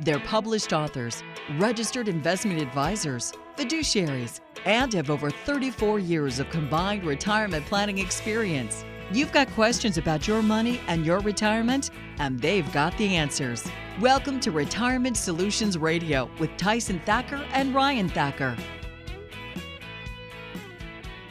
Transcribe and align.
They're 0.00 0.20
published 0.20 0.72
authors, 0.72 1.24
registered 1.58 2.06
investment 2.06 2.62
advisors, 2.62 3.32
fiduciaries, 3.56 4.38
and 4.64 4.92
have 4.92 5.10
over 5.10 5.28
34 5.28 5.98
years 5.98 6.38
of 6.38 6.48
combined 6.50 7.02
retirement 7.02 7.66
planning 7.66 7.98
experience. 7.98 8.84
You've 9.12 9.32
got 9.32 9.50
questions 9.54 9.98
about 9.98 10.28
your 10.28 10.40
money 10.40 10.80
and 10.86 11.04
your 11.04 11.18
retirement, 11.18 11.90
and 12.20 12.38
they've 12.38 12.70
got 12.72 12.96
the 12.96 13.16
answers. 13.16 13.66
Welcome 14.00 14.38
to 14.40 14.52
Retirement 14.52 15.16
Solutions 15.16 15.76
Radio 15.76 16.30
with 16.38 16.56
Tyson 16.56 17.00
Thacker 17.04 17.44
and 17.52 17.74
Ryan 17.74 18.08
Thacker. 18.08 18.56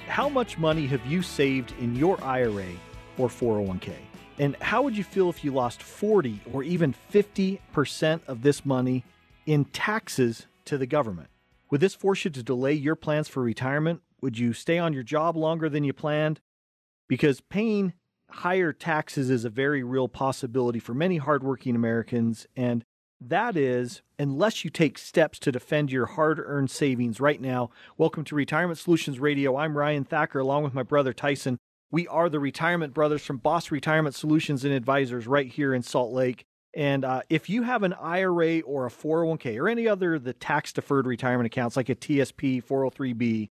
How 0.08 0.28
much 0.28 0.58
money 0.58 0.86
have 0.88 1.06
you 1.06 1.22
saved 1.22 1.74
in 1.80 1.96
your 1.96 2.22
IRA 2.22 2.68
or 3.18 3.30
401k? 3.30 4.07
And 4.40 4.56
how 4.58 4.84
would 4.84 4.96
you 4.96 5.04
feel 5.04 5.30
if 5.30 5.44
you 5.44 5.52
lost 5.52 5.82
40 5.82 6.42
or 6.54 6.64
even 6.64 6.94
50% 7.12 8.20
of 8.28 8.44
this 8.44 8.66
money 8.66 9.04
in 9.48 9.66
taxes 9.66 10.46
to 10.66 10.78
the 10.78 10.86
government? 10.86 11.30
Would 11.72 11.82
this 11.82 11.96
force 11.96 12.24
you 12.24 12.32
to 12.32 12.44
delay 12.44 12.74
your 12.74 12.96
plans 12.96 13.28
for 13.28 13.42
retirement? 13.42 14.02
Would 14.22 14.38
you 14.38 14.54
stay 14.54 14.78
on 14.78 14.94
your 14.94 15.04
job 15.04 15.36
longer 15.36 15.70
than 15.70 15.84
you 15.84 15.94
planned? 15.94 16.40
Because 17.08 17.42
paying 17.42 17.94
higher 18.30 18.74
taxes 18.74 19.30
is 19.30 19.44
a 19.44 19.50
very 19.50 19.84
real 19.84 20.08
possibility 20.08 20.80
for 20.80 20.94
many 20.94 21.18
hardworking 21.18 21.76
Americans. 21.76 22.46
And 22.56 22.84
that 23.20 23.58
is, 23.58 24.04
unless 24.20 24.64
you 24.64 24.70
take 24.70 25.00
steps 25.00 25.40
to 25.40 25.52
defend 25.52 25.92
your 25.92 26.06
hard 26.06 26.40
earned 26.40 26.70
savings 26.70 27.20
right 27.20 27.42
now. 27.42 27.72
Welcome 27.98 28.24
to 28.26 28.36
Retirement 28.36 28.78
Solutions 28.78 29.20
Radio. 29.20 29.58
I'm 29.58 29.76
Ryan 29.76 30.04
Thacker, 30.04 30.40
along 30.40 30.64
with 30.64 30.76
my 30.76 30.84
brother 30.84 31.14
Tyson. 31.14 31.58
We 31.90 32.06
are 32.10 32.28
the 32.28 32.40
Retirement 32.40 32.94
Brothers 32.94 33.24
from 33.24 33.38
Boss 33.38 33.72
Retirement 33.72 34.14
Solutions 34.14 34.66
and 34.66 34.74
Advisors 34.74 35.26
right 35.26 35.48
here 35.48 35.74
in 35.74 35.84
Salt 35.84 36.12
Lake. 36.12 36.44
And 36.74 37.06
uh, 37.06 37.22
if 37.30 37.50
you 37.50 37.64
have 37.64 37.84
an 37.84 37.94
IRA 37.94 38.60
or 38.60 38.86
a 38.86 38.90
401k 38.90 39.58
or 39.58 39.70
any 39.70 39.88
other 39.88 40.20
the 40.20 40.34
tax 40.34 40.74
deferred 40.74 41.08
retirement 41.08 41.46
accounts 41.46 41.78
like 41.78 41.88
a 41.88 41.96
TSP 41.96 42.62
403b, 42.62 43.50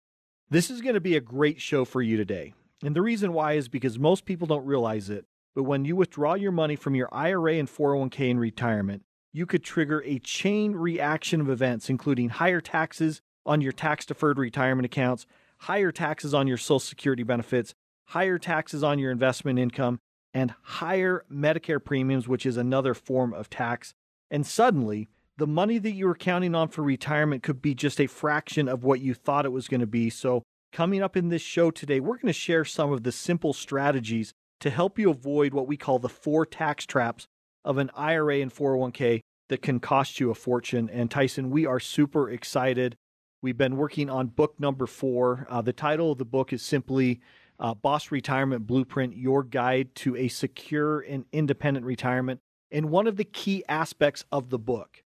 this 0.49 0.71
is 0.71 0.81
going 0.81 0.95
to 0.95 1.01
be 1.01 1.17
a 1.17 1.21
great 1.21 1.61
show 1.61 1.85
for 1.85 2.01
you 2.01 2.17
today. 2.17 2.55
And 2.85 2.95
the 2.95 3.03
reason 3.03 3.33
why 3.33 3.55
is 3.55 3.69
because 3.69 3.99
most 3.99 4.25
people 4.25 4.47
don't 4.47 4.65
realize 4.65 5.11
it, 5.11 5.27
but 5.57 5.65
when 5.65 5.85
you 5.85 5.97
withdraw 5.97 6.35
your 6.35 6.53
money 6.53 6.77
from 6.77 6.95
your 6.95 7.09
IRA 7.13 7.55
and 7.55 7.69
401k 7.69 8.31
in 8.31 8.39
retirement, 8.39 9.03
you 9.33 9.45
could 9.45 9.65
trigger 9.65 10.03
a 10.07 10.21
chain 10.21 10.73
reaction 10.73 11.41
of 11.41 11.51
events, 11.51 11.91
including 11.91 12.29
higher 12.29 12.61
taxes 12.61 13.23
on 13.45 13.61
your 13.61 13.73
tax 13.73 14.07
deferred 14.07 14.39
retirement 14.39 14.87
accounts, 14.87 15.27
higher 15.59 15.91
taxes 15.91 16.33
on 16.33 16.47
your 16.47 16.57
Social 16.57 16.79
Security 16.79 17.25
benefits, 17.25 17.75
higher 18.11 18.39
taxes 18.39 18.83
on 18.83 18.99
your 18.99 19.13
investment 19.13 19.59
income, 19.59 20.01
and 20.35 20.53
higher 20.63 21.25
Medicare 21.33 21.83
premiums, 21.83 22.27
which 22.27 22.45
is 22.45 22.57
another 22.57 22.93
form 22.93 23.33
of 23.33 23.49
tax. 23.49 23.95
And 24.31 24.45
suddenly, 24.45 25.09
the 25.37 25.47
money 25.47 25.79
that 25.79 25.93
you 25.93 26.07
were 26.07 26.17
counting 26.17 26.55
on 26.55 26.69
for 26.69 26.83
retirement 26.83 27.43
could 27.43 27.63
be 27.63 27.75
just 27.75 28.01
a 28.01 28.09
fraction 28.09 28.69
of 28.69 28.83
what 28.85 29.01
you 29.01 29.15
thought 29.15 29.47
it 29.47 29.53
was 29.53 29.69
going 29.69 29.81
to 29.81 29.87
be. 29.87 30.11
So, 30.11 30.43
coming 30.73 31.03
up 31.03 31.17
in 31.17 31.29
this 31.29 31.43
show 31.43 31.71
today, 31.71 32.01
we're 32.01 32.17
going 32.17 32.27
to 32.27 32.33
share 32.33 32.65
some 32.65 32.93
of 32.93 33.05
the 33.05 33.13
simple 33.13 33.53
strategies 33.53 34.33
to 34.61 34.71
help 34.71 34.99
you 34.99 35.11
avoid 35.11 35.55
what 35.55 35.69
we 35.69 35.77
call 35.77 35.99
the 35.99 36.09
four 36.09 36.45
tax 36.45 36.85
traps 36.87 37.27
of 37.65 37.79
an 37.79 37.91
IRA 37.95 38.41
and 38.41 38.53
401k 38.53 39.21
that 39.49 39.63
can 39.63 39.79
cost 39.79 40.19
you 40.19 40.31
a 40.31 40.35
fortune. 40.35 40.91
And 40.93 41.11
Tyson, 41.11 41.51
we 41.51 41.65
are 41.65 41.81
super 41.81 42.29
excited. 42.29 42.97
We've 43.41 43.57
been 43.57 43.77
working 43.77 44.11
on 44.11 44.29
book 44.29 44.59
number 44.59 44.87
four. 44.87 45.47
Uh, 45.49 45.63
the 45.63 45.73
title 45.73 46.13
of 46.13 46.19
the 46.19 46.25
book 46.25 46.53
is 46.53 46.63
simply 46.63 47.21
uh, 47.61 47.75
Boss 47.75 48.11
Retirement 48.11 48.67
Blueprint, 48.67 49.17
your 49.17 49.45
guide 49.45 49.95
to 49.97 50.17
a 50.17 50.29
secure 50.29 51.01
and 51.01 51.27
independent 51.31 51.85
retirement. 51.85 52.41
And 52.73 52.91
one 52.91 53.07
of 53.07 53.17
the 53.17 53.25
key 53.25 53.63
aspects 53.69 54.25
of 54.33 54.49
the 54.49 54.59
book 54.59 55.03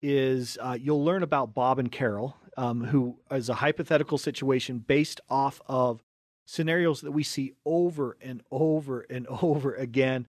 is 0.00 0.56
uh, 0.60 0.78
you'll 0.80 1.04
learn 1.04 1.22
about 1.22 1.52
Bob 1.52 1.78
and 1.78 1.90
Carol, 1.90 2.36
um, 2.56 2.84
who 2.84 3.18
is 3.30 3.48
a 3.48 3.54
hypothetical 3.54 4.18
situation 4.18 4.78
based 4.78 5.20
off 5.28 5.60
of 5.66 6.02
scenarios 6.46 7.00
that 7.00 7.10
we 7.10 7.24
see 7.24 7.54
over 7.64 8.16
and 8.20 8.42
over 8.50 9.00
and 9.10 9.26
over 9.42 9.74
again, 9.74 10.26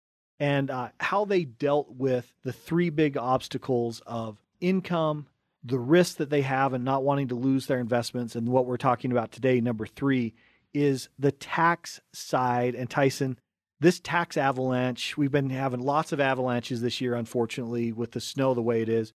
and 0.41 0.71
uh, 0.71 0.89
how 0.99 1.25
they 1.25 1.45
dealt 1.45 1.91
with 1.91 2.33
the 2.43 2.53
three 2.53 2.91
big 2.91 3.17
obstacles 3.17 4.03
of 4.07 4.39
income, 4.61 5.27
the 5.63 5.79
risk 5.79 6.17
that 6.17 6.31
they 6.31 6.43
have, 6.43 6.73
and 6.73 6.85
not 6.85 7.05
wanting 7.05 7.29
to 7.29 7.35
lose 7.35 7.67
their 7.67 7.79
investments, 7.79 8.35
and 8.35 8.49
what 8.49 8.67
we're 8.67 8.77
talking 8.77 9.13
about 9.13 9.31
today, 9.31 9.61
number 9.61 9.87
three, 9.87 10.35
is 10.75 11.09
the 11.19 11.33
tax 11.33 12.01
side. 12.13 12.75
And 12.75 12.89
Tyson, 12.89 13.39
this 13.81 14.01
tax 14.01 14.37
avalanche, 14.37 15.17
we've 15.17 15.33
been 15.33 15.51
having 15.51 15.81
lots 15.81 16.13
of 16.13 16.21
avalanches 16.21 16.81
this 16.81 17.01
year, 17.01 17.15
unfortunately, 17.15 17.93
with 17.93 18.13
the 18.13 18.21
snow 18.21 18.55
the 18.55 18.63
way 18.63 18.83
it 18.83 18.89
is. 18.89 19.13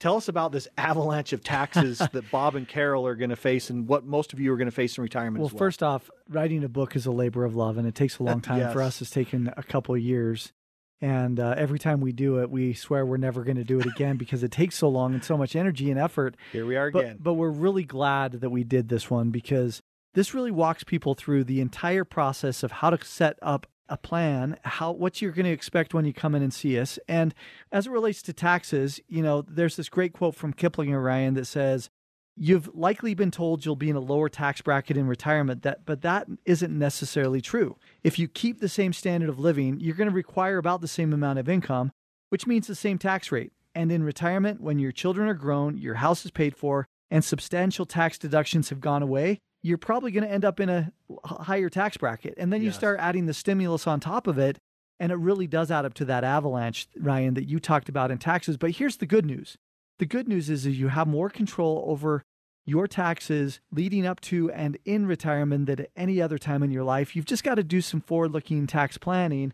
Tell 0.00 0.16
us 0.16 0.26
about 0.26 0.50
this 0.50 0.66
avalanche 0.76 1.32
of 1.32 1.44
taxes 1.44 1.98
that 2.12 2.30
Bob 2.30 2.56
and 2.56 2.66
Carol 2.66 3.06
are 3.06 3.14
going 3.14 3.30
to 3.30 3.36
face 3.36 3.70
and 3.70 3.86
what 3.86 4.04
most 4.04 4.32
of 4.32 4.40
you 4.40 4.52
are 4.52 4.56
going 4.56 4.66
to 4.66 4.72
face 4.74 4.98
in 4.98 5.02
retirement. 5.02 5.40
Well, 5.42 5.48
well, 5.52 5.58
first 5.58 5.82
off, 5.82 6.10
writing 6.28 6.64
a 6.64 6.68
book 6.68 6.96
is 6.96 7.06
a 7.06 7.12
labor 7.12 7.44
of 7.44 7.54
love 7.54 7.78
and 7.78 7.86
it 7.86 7.94
takes 7.94 8.18
a 8.18 8.22
long 8.24 8.40
time. 8.42 8.58
Yes. 8.58 8.72
For 8.72 8.82
us, 8.82 9.00
it's 9.00 9.10
taken 9.10 9.52
a 9.56 9.62
couple 9.62 9.94
of 9.94 10.00
years. 10.00 10.52
And 11.00 11.40
uh, 11.40 11.54
every 11.56 11.78
time 11.80 12.00
we 12.00 12.12
do 12.12 12.40
it, 12.42 12.50
we 12.50 12.74
swear 12.74 13.04
we're 13.04 13.16
never 13.16 13.42
going 13.44 13.56
to 13.56 13.64
do 13.64 13.80
it 13.80 13.86
again 13.86 14.16
because 14.18 14.42
it 14.42 14.50
takes 14.52 14.76
so 14.76 14.88
long 14.88 15.14
and 15.14 15.24
so 15.24 15.36
much 15.36 15.56
energy 15.56 15.90
and 15.90 15.98
effort. 15.98 16.36
Here 16.52 16.66
we 16.66 16.76
are 16.76 16.90
But, 16.90 17.04
again. 17.04 17.18
but 17.20 17.34
we're 17.34 17.48
really 17.50 17.84
glad 17.84 18.32
that 18.40 18.50
we 18.50 18.62
did 18.64 18.88
this 18.88 19.08
one 19.10 19.30
because 19.30 19.82
this 20.14 20.34
really 20.34 20.50
walks 20.50 20.84
people 20.84 21.14
through 21.14 21.44
the 21.44 21.60
entire 21.60 22.04
process 22.04 22.62
of 22.62 22.72
how 22.72 22.90
to 22.90 23.04
set 23.04 23.38
up 23.42 23.66
a 23.88 23.96
plan, 23.96 24.58
how 24.64 24.92
what 24.92 25.20
you're 25.20 25.32
going 25.32 25.46
to 25.46 25.52
expect 25.52 25.92
when 25.92 26.04
you 26.04 26.12
come 26.12 26.34
in 26.34 26.42
and 26.42 26.52
see 26.52 26.78
us. 26.78 26.98
And 27.08 27.34
as 27.70 27.86
it 27.86 27.90
relates 27.90 28.22
to 28.22 28.32
taxes, 28.32 29.00
you 29.08 29.22
know, 29.22 29.42
there's 29.42 29.76
this 29.76 29.88
great 29.88 30.12
quote 30.12 30.34
from 30.34 30.54
Kiplinger 30.54 31.04
Ryan 31.04 31.34
that 31.34 31.46
says, 31.46 31.90
You've 32.34 32.74
likely 32.74 33.12
been 33.12 33.30
told 33.30 33.66
you'll 33.66 33.76
be 33.76 33.90
in 33.90 33.96
a 33.96 34.00
lower 34.00 34.30
tax 34.30 34.62
bracket 34.62 34.96
in 34.96 35.06
retirement, 35.06 35.62
that 35.62 35.84
but 35.84 36.00
that 36.00 36.28
isn't 36.46 36.76
necessarily 36.76 37.42
true. 37.42 37.76
If 38.02 38.18
you 38.18 38.26
keep 38.26 38.60
the 38.60 38.70
same 38.70 38.94
standard 38.94 39.28
of 39.28 39.38
living, 39.38 39.78
you're 39.80 39.94
going 39.94 40.08
to 40.08 40.14
require 40.14 40.56
about 40.56 40.80
the 40.80 40.88
same 40.88 41.12
amount 41.12 41.40
of 41.40 41.48
income, 41.50 41.92
which 42.30 42.46
means 42.46 42.66
the 42.66 42.74
same 42.74 42.96
tax 42.96 43.30
rate. 43.30 43.52
And 43.74 43.92
in 43.92 44.02
retirement, 44.02 44.62
when 44.62 44.78
your 44.78 44.92
children 44.92 45.28
are 45.28 45.34
grown, 45.34 45.76
your 45.76 45.96
house 45.96 46.24
is 46.24 46.30
paid 46.30 46.56
for, 46.56 46.86
and 47.10 47.22
substantial 47.22 47.84
tax 47.84 48.16
deductions 48.16 48.70
have 48.70 48.80
gone 48.80 49.02
away, 49.02 49.38
you're 49.62 49.78
probably 49.78 50.10
going 50.10 50.24
to 50.24 50.30
end 50.30 50.44
up 50.44 50.58
in 50.60 50.68
a 50.68 50.92
higher 51.24 51.68
tax 51.68 51.96
bracket. 51.96 52.34
And 52.36 52.52
then 52.52 52.60
you 52.62 52.68
Yes. 52.68 52.76
start 52.76 52.98
adding 53.00 53.26
the 53.26 53.34
stimulus 53.34 53.86
on 53.86 54.00
top 54.00 54.26
of 54.26 54.38
it, 54.38 54.58
and 54.98 55.12
it 55.12 55.16
really 55.16 55.46
does 55.46 55.70
add 55.70 55.84
up 55.84 55.94
to 55.94 56.04
that 56.06 56.24
avalanche, 56.24 56.88
Ryan, 56.98 57.34
that 57.34 57.48
you 57.48 57.58
talked 57.60 57.88
about 57.88 58.10
in 58.10 58.18
taxes. 58.18 58.56
But 58.56 58.72
here's 58.72 58.96
the 58.96 59.06
good 59.06 59.24
news. 59.24 59.56
The 59.98 60.06
good 60.06 60.28
news 60.28 60.50
is, 60.50 60.66
is 60.66 60.78
you 60.78 60.88
have 60.88 61.06
more 61.06 61.30
control 61.30 61.84
over 61.86 62.24
your 62.64 62.86
taxes 62.86 63.60
leading 63.72 64.06
up 64.06 64.20
to 64.20 64.50
and 64.52 64.78
in 64.84 65.06
retirement 65.06 65.66
than 65.66 65.80
at 65.80 65.90
any 65.96 66.20
other 66.20 66.38
time 66.38 66.62
in 66.62 66.70
your 66.70 66.84
life. 66.84 67.14
You've 67.16 67.24
just 67.24 67.42
got 67.44 67.56
to 67.56 67.64
do 67.64 67.80
some 67.80 68.00
forward-looking 68.00 68.66
tax 68.66 68.98
planning. 68.98 69.52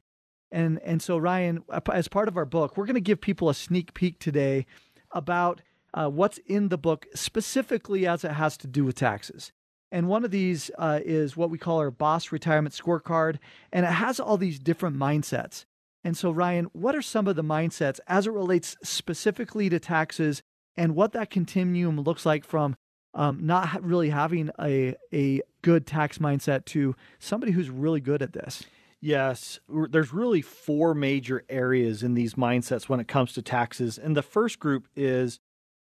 And 0.51 0.79
and 0.83 1.03
so 1.03 1.19
Ryan, 1.19 1.65
as 1.93 2.09
part 2.09 2.29
of 2.29 2.37
our 2.37 2.47
book, 2.47 2.77
we're 2.77 2.87
going 2.87 2.95
to 2.95 3.01
give 3.01 3.21
people 3.21 3.51
a 3.51 3.55
sneak 3.55 3.93
peek 3.93 4.19
today 4.19 4.65
about 5.13 5.61
uh, 5.95 6.09
what's 6.09 6.39
in 6.47 6.69
the 6.69 6.79
book 6.79 7.07
specifically 7.15 8.07
as 8.07 8.25
it 8.25 8.33
has 8.33 8.57
to 8.59 8.67
do 8.67 8.85
with 8.85 8.95
taxes. 8.95 9.53
And 9.91 10.09
one 10.09 10.25
of 10.25 10.31
these 10.31 10.71
uh, 10.79 11.01
is 11.05 11.37
what 11.37 11.51
we 11.51 11.59
call 11.59 11.79
our 11.79 11.91
Boss 11.91 12.31
Retirement 12.31 12.75
Scorecard, 12.75 13.39
and 13.73 13.87
it 13.87 13.93
has 13.93 14.21
all 14.21 14.37
these 14.37 14.59
different 14.59 14.97
mindsets. 14.97 15.65
And 16.05 16.17
so, 16.17 16.31
Ryan, 16.31 16.67
what 16.73 16.95
are 16.95 17.03
some 17.03 17.27
of 17.27 17.37
the 17.37 17.43
mindsets 17.43 17.99
as 18.07 18.27
it 18.27 18.33
relates 18.33 18.77
specifically 18.83 19.69
to 19.69 19.81
taxes 19.81 20.43
and 20.77 20.95
what 20.95 21.13
that 21.13 21.31
continuum 21.31 22.01
looks 22.01 22.25
like 22.25 22.45
from 22.45 22.77
um, 23.15 23.45
not 23.45 23.83
really 23.83 24.11
having 24.11 24.51
a, 24.61 24.95
a 25.13 25.41
good 25.63 25.87
tax 25.87 26.19
mindset 26.19 26.65
to 26.67 26.95
somebody 27.19 27.53
who's 27.53 27.71
really 27.71 28.01
good 28.01 28.23
at 28.23 28.33
this? 28.33 28.63
Yes, 29.01 29.61
there's 29.69 30.13
really 30.13 30.43
four 30.43 30.95
major 30.95 31.45
areas 31.49 32.03
in 32.03 32.15
these 32.15 32.35
mindsets 32.35 32.89
when 32.89 33.01
it 33.01 33.09
comes 33.09 33.33
to 33.35 33.43
taxes. 33.43 33.97
And 33.99 34.17
the 34.17 34.23
first 34.23 34.59
group 34.59 34.89
is 34.97 35.41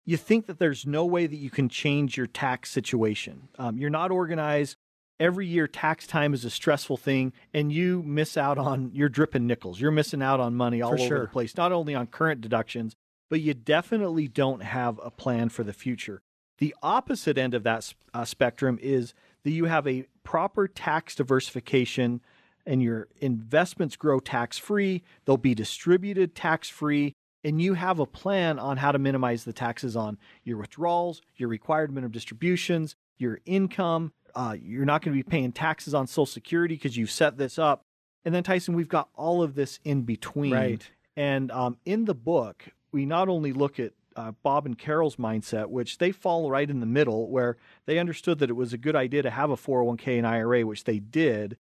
you 0.09 0.17
think 0.17 0.47
that 0.47 0.59
there's 0.59 0.87
no 0.87 1.05
way 1.05 1.27
that 1.27 1.37
you 1.37 1.51
can 1.51 1.69
change 1.69 2.17
your 2.17 2.27
tax 2.27 2.71
situation. 2.71 3.49
Um, 3.59 3.77
you're 3.77 3.91
not 3.91 4.11
organized. 4.11 4.77
every 5.21 5.47
year 5.47 5.67
tax 5.67 6.07
time 6.07 6.33
is 6.33 6.47
a 6.47 6.51
stressful 6.51 6.97
thing 6.97 7.33
and 7.53 7.71
you 7.71 8.03
miss 8.05 8.37
out 8.37 8.57
on 8.57 8.91
you're 8.95 9.11
dripping 9.11 9.47
nickels. 9.47 9.81
You're 9.81 9.91
missing 9.91 10.23
out 10.23 10.41
on 10.41 10.55
money 10.55 10.81
all 10.81 10.93
For 10.93 11.01
over 11.01 11.09
sure. 11.09 11.21
the 11.21 11.27
place, 11.27 11.57
not 11.57 11.73
only 11.73 11.95
on 11.95 12.07
current 12.07 12.41
deductions, 12.41 12.95
but 13.29 13.43
you 13.43 13.53
definitely 13.53 14.29
don't 14.29 14.63
have 14.63 14.99
a 15.03 15.11
plan 15.11 15.51
for 15.51 15.63
the 15.63 15.75
future. 15.75 16.23
The 16.57 16.75
opposite 16.83 17.37
end 17.37 17.53
of 17.53 17.63
that 17.65 17.93
uh, 18.15 18.25
spectrum 18.25 18.79
is 18.81 19.13
that 19.45 19.51
you 19.51 19.67
have 19.67 19.87
a 19.87 20.07
proper 20.25 20.67
tax 20.69 21.15
diversification 21.17 22.23
and 22.65 22.83
your 22.83 23.09
investments 23.21 23.97
grow 23.97 24.21
tax 24.21 24.57
free, 24.57 25.03
they'll 25.25 25.37
be 25.37 25.55
distributed 25.55 26.35
tax 26.35 26.69
free, 26.69 27.15
and 27.45 27.61
you 27.61 27.75
have 27.75 27.99
a 27.99 28.07
plan 28.07 28.59
on 28.59 28.77
how 28.77 28.93
to 28.93 28.99
minimize 28.99 29.45
the 29.45 29.53
taxes 29.53 29.97
on 29.97 30.19
your 30.45 30.59
withdrawals, 30.59 31.23
your 31.37 31.49
required 31.49 31.93
minimum 31.93 32.13
distributions, 32.13 32.97
your 33.17 33.41
income. 33.45 34.13
Uh, 34.35 34.57
you're 34.61 34.85
not 34.85 35.03
going 35.03 35.17
to 35.17 35.23
be 35.23 35.29
paying 35.29 35.53
taxes 35.53 35.95
on 35.95 36.07
Social 36.07 36.27
Security 36.27 36.75
because 36.75 36.97
you've 36.97 37.11
set 37.11 37.39
this 37.39 37.59
up. 37.59 37.85
And 38.25 38.35
then, 38.35 38.43
Tyson, 38.43 38.75
we've 38.75 38.89
got 38.89 39.09
all 39.15 39.43
of 39.43 39.55
this 39.55 39.81
in 39.85 40.03
between. 40.03 40.53
Right. 40.53 40.91
And 41.17 41.51
um, 41.51 41.79
in 41.85 42.05
the 42.05 42.15
book, 42.15 42.67
we 42.93 43.07
not 43.07 43.29
only 43.29 43.53
look 43.53 43.81
at 43.81 43.93
uh, 44.17 44.33
Bob 44.43 44.67
and 44.67 44.77
Carol's 44.77 45.17
mindset, 45.17 45.69
which 45.69 45.99
they 45.99 46.11
fall 46.11 46.51
right 46.51 46.69
in 46.69 46.81
the 46.81 46.87
middle, 46.87 47.31
where 47.31 47.57
they 47.87 47.99
understood 47.99 48.41
that 48.41 48.51
it 48.51 48.55
was 48.55 48.73
a 48.73 48.79
good 48.79 48.97
idea 48.97 49.23
to 49.23 49.31
have 49.31 49.51
a 49.51 49.57
401k 49.57 50.19
and 50.19 50.27
IRA, 50.27 50.67
which 50.67 50.85
they 50.85 50.99
did, 50.99 51.57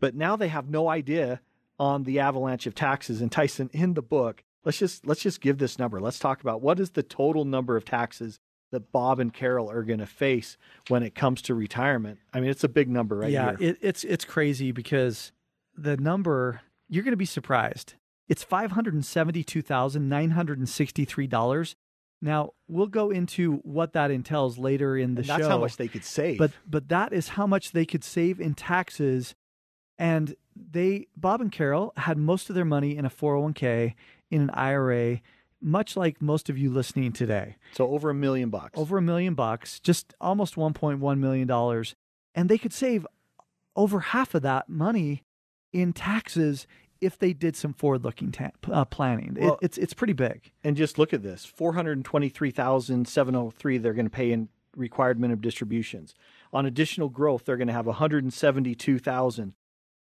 but 0.00 0.14
now 0.14 0.34
they 0.34 0.48
have 0.48 0.68
no 0.68 0.88
idea 0.88 1.40
on 1.78 2.02
the 2.02 2.18
avalanche 2.18 2.66
of 2.66 2.74
taxes. 2.74 3.20
And 3.20 3.30
Tyson, 3.30 3.70
in 3.72 3.94
the 3.94 4.02
book, 4.02 4.42
let's 4.64 4.78
just 4.78 5.06
let's 5.06 5.22
just 5.22 5.40
give 5.40 5.58
this 5.58 5.78
number. 5.78 6.00
Let's 6.00 6.18
talk 6.18 6.40
about 6.40 6.60
what 6.62 6.78
is 6.80 6.90
the 6.90 7.02
total 7.02 7.44
number 7.44 7.76
of 7.76 7.84
taxes 7.84 8.38
that 8.70 8.90
Bob 8.90 9.20
and 9.20 9.32
Carol 9.34 9.70
are 9.70 9.82
going 9.82 9.98
to 9.98 10.06
face 10.06 10.56
when 10.88 11.02
it 11.02 11.14
comes 11.14 11.42
to 11.42 11.54
retirement. 11.54 12.18
I 12.32 12.40
mean, 12.40 12.50
it's 12.50 12.64
a 12.64 12.68
big 12.68 12.88
number 12.88 13.18
right 13.18 13.30
yeah, 13.30 13.56
here. 13.58 13.70
it, 13.70 13.78
it's 13.82 14.04
it's 14.04 14.24
crazy 14.24 14.72
because 14.72 15.32
the 15.76 15.96
number 15.96 16.60
you're 16.88 17.04
going 17.04 17.12
to 17.12 17.16
be 17.16 17.24
surprised. 17.24 17.94
It's 18.28 18.42
five 18.42 18.72
hundred 18.72 18.94
and 18.94 19.04
seventy-two 19.04 19.62
thousand 19.62 20.08
nine 20.08 20.30
hundred 20.30 20.58
and 20.58 20.68
sixty-three 20.68 21.26
dollars. 21.26 21.74
Now 22.22 22.52
we'll 22.68 22.86
go 22.86 23.10
into 23.10 23.56
what 23.64 23.92
that 23.94 24.10
entails 24.10 24.56
later 24.56 24.96
in 24.96 25.16
the 25.16 25.20
And 25.20 25.26
show. 25.26 25.36
that's 25.38 25.48
how 25.48 25.58
much 25.58 25.76
they 25.76 25.88
could 25.88 26.04
save. 26.04 26.38
but 26.38 26.52
but 26.66 26.88
that 26.88 27.12
is 27.12 27.30
how 27.30 27.46
much 27.46 27.72
they 27.72 27.84
could 27.84 28.04
save 28.04 28.40
in 28.40 28.54
taxes 28.54 29.34
and 29.98 30.34
they 30.56 31.08
Bob 31.16 31.40
and 31.40 31.50
Carol 31.52 31.92
had 31.96 32.16
most 32.16 32.48
of 32.48 32.54
their 32.54 32.64
money 32.64 32.96
in 32.96 33.04
a 33.04 33.10
401k 33.10 33.94
in 34.32 34.40
an 34.42 34.50
IRA 34.50 35.20
much 35.60 35.96
like 35.96 36.20
most 36.20 36.50
of 36.50 36.58
you 36.58 36.68
listening 36.70 37.12
today 37.12 37.54
so 37.72 37.88
over 37.90 38.10
a 38.10 38.14
million 38.14 38.50
bucks. 38.50 38.76
over 38.78 38.98
a 38.98 39.02
million 39.02 39.34
bucks 39.34 39.78
just 39.78 40.12
almost 40.20 40.56
1.1 40.56 41.18
million 41.18 41.46
dollars 41.46 41.94
and 42.34 42.48
they 42.48 42.58
could 42.58 42.72
save 42.72 43.06
over 43.76 44.00
half 44.00 44.34
of 44.34 44.42
that 44.42 44.68
money 44.68 45.22
in 45.72 45.92
taxes 45.92 46.66
if 47.00 47.16
they 47.18 47.32
did 47.32 47.54
some 47.56 47.72
forward-looking 47.74 48.30
ta- 48.32 48.50
uh, 48.70 48.84
planning 48.84 49.36
It- 49.36 49.42
Well- 49.44 49.58
it's 49.62 49.78
it's 49.78 49.94
pretty 49.94 50.12
big 50.14 50.50
And 50.64 50.76
just 50.76 50.98
look 50.98 51.12
at 51.12 51.22
this 51.22 51.44
423,703 51.44 53.78
they're 53.78 53.94
going 53.94 54.06
to 54.06 54.10
pay 54.10 54.32
in 54.32 54.48
required 54.76 55.20
minimum 55.20 55.42
distributions. 55.42 56.14
On 56.50 56.64
additional 56.64 57.10
growth, 57.10 57.44
they're 57.44 57.58
going 57.58 57.66
to 57.68 57.74
have 57.74 57.84
172,000. 57.86 59.52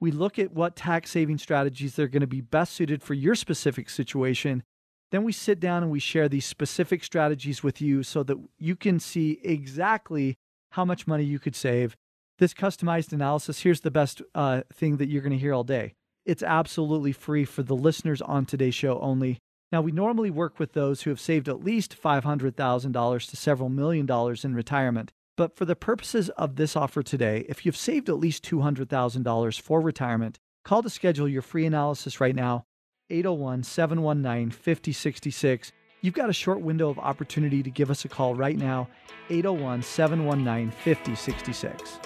We 0.00 0.10
look 0.10 0.38
at 0.38 0.52
what 0.52 0.76
tax 0.76 1.10
saving 1.10 1.38
strategies 1.38 1.98
are 1.98 2.08
going 2.08 2.22
to 2.22 2.26
be 2.26 2.40
best 2.40 2.72
suited 2.72 3.02
for 3.02 3.12
your 3.12 3.34
specific 3.34 3.90
situation. 3.90 4.62
Then 5.10 5.24
we 5.24 5.32
sit 5.32 5.60
down 5.60 5.82
and 5.82 5.92
we 5.92 6.00
share 6.00 6.28
these 6.28 6.46
specific 6.46 7.04
strategies 7.04 7.62
with 7.62 7.82
you 7.82 8.02
so 8.02 8.22
that 8.22 8.38
you 8.58 8.76
can 8.76 9.00
see 9.00 9.40
exactly 9.42 10.38
how 10.70 10.84
much 10.84 11.06
money 11.06 11.24
you 11.24 11.38
could 11.38 11.56
save. 11.56 11.96
This 12.38 12.54
customized 12.54 13.12
analysis, 13.12 13.60
here's 13.60 13.80
the 13.80 13.90
best 13.90 14.22
uh, 14.32 14.62
thing 14.72 14.98
that 14.98 15.08
you're 15.08 15.22
going 15.22 15.32
to 15.32 15.38
hear 15.38 15.52
all 15.52 15.64
day. 15.64 15.94
It's 16.24 16.42
absolutely 16.42 17.10
free 17.10 17.44
for 17.44 17.64
the 17.64 17.74
listeners 17.74 18.22
on 18.22 18.46
today's 18.46 18.76
show 18.76 19.00
only. 19.00 19.38
Now, 19.72 19.80
we 19.80 19.90
normally 19.90 20.30
work 20.30 20.58
with 20.58 20.72
those 20.72 21.02
who 21.02 21.10
have 21.10 21.20
saved 21.20 21.48
at 21.48 21.64
least 21.64 22.00
$500,000 22.00 23.30
to 23.30 23.36
several 23.36 23.68
million 23.68 24.06
dollars 24.06 24.44
in 24.44 24.54
retirement. 24.54 25.10
But 25.36 25.56
for 25.56 25.64
the 25.64 25.76
purposes 25.76 26.30
of 26.30 26.56
this 26.56 26.76
offer 26.76 27.02
today, 27.02 27.44
if 27.48 27.66
you've 27.66 27.76
saved 27.76 28.08
at 28.08 28.18
least 28.18 28.44
$200,000 28.44 29.60
for 29.60 29.80
retirement, 29.80 30.38
call 30.64 30.82
to 30.82 30.90
schedule 30.90 31.28
your 31.28 31.42
free 31.42 31.66
analysis 31.66 32.20
right 32.20 32.34
now, 32.34 32.64
801 33.10 33.64
719 33.64 34.50
5066. 34.50 35.72
You've 36.00 36.14
got 36.14 36.30
a 36.30 36.32
short 36.32 36.60
window 36.60 36.88
of 36.90 36.98
opportunity 36.98 37.60
to 37.62 37.70
give 37.70 37.90
us 37.90 38.04
a 38.04 38.08
call 38.08 38.34
right 38.34 38.56
now, 38.56 38.88
801 39.30 39.82
719 39.82 40.70
5066. 40.70 41.98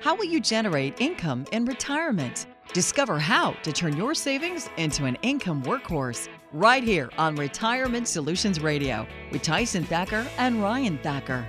How 0.00 0.16
will 0.16 0.24
you 0.24 0.40
generate 0.40 1.00
income 1.00 1.46
in 1.52 1.66
retirement? 1.66 2.46
Discover 2.72 3.18
how 3.18 3.54
to 3.64 3.72
turn 3.72 3.96
your 3.96 4.14
savings 4.14 4.70
into 4.76 5.04
an 5.04 5.18
income 5.22 5.60
workhorse 5.64 6.28
right 6.52 6.84
here 6.84 7.10
on 7.18 7.34
Retirement 7.34 8.06
Solutions 8.06 8.60
Radio 8.60 9.08
with 9.32 9.42
Tyson 9.42 9.82
Thacker 9.82 10.24
and 10.38 10.62
Ryan 10.62 10.96
Thacker. 10.98 11.44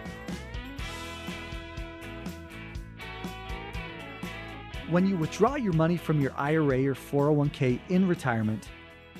When 4.89 5.05
you 5.05 5.15
withdraw 5.15 5.57
your 5.57 5.73
money 5.73 5.95
from 5.95 6.19
your 6.19 6.33
IRA 6.37 6.87
or 6.87 6.95
401k 6.95 7.79
in 7.89 8.07
retirement, 8.07 8.69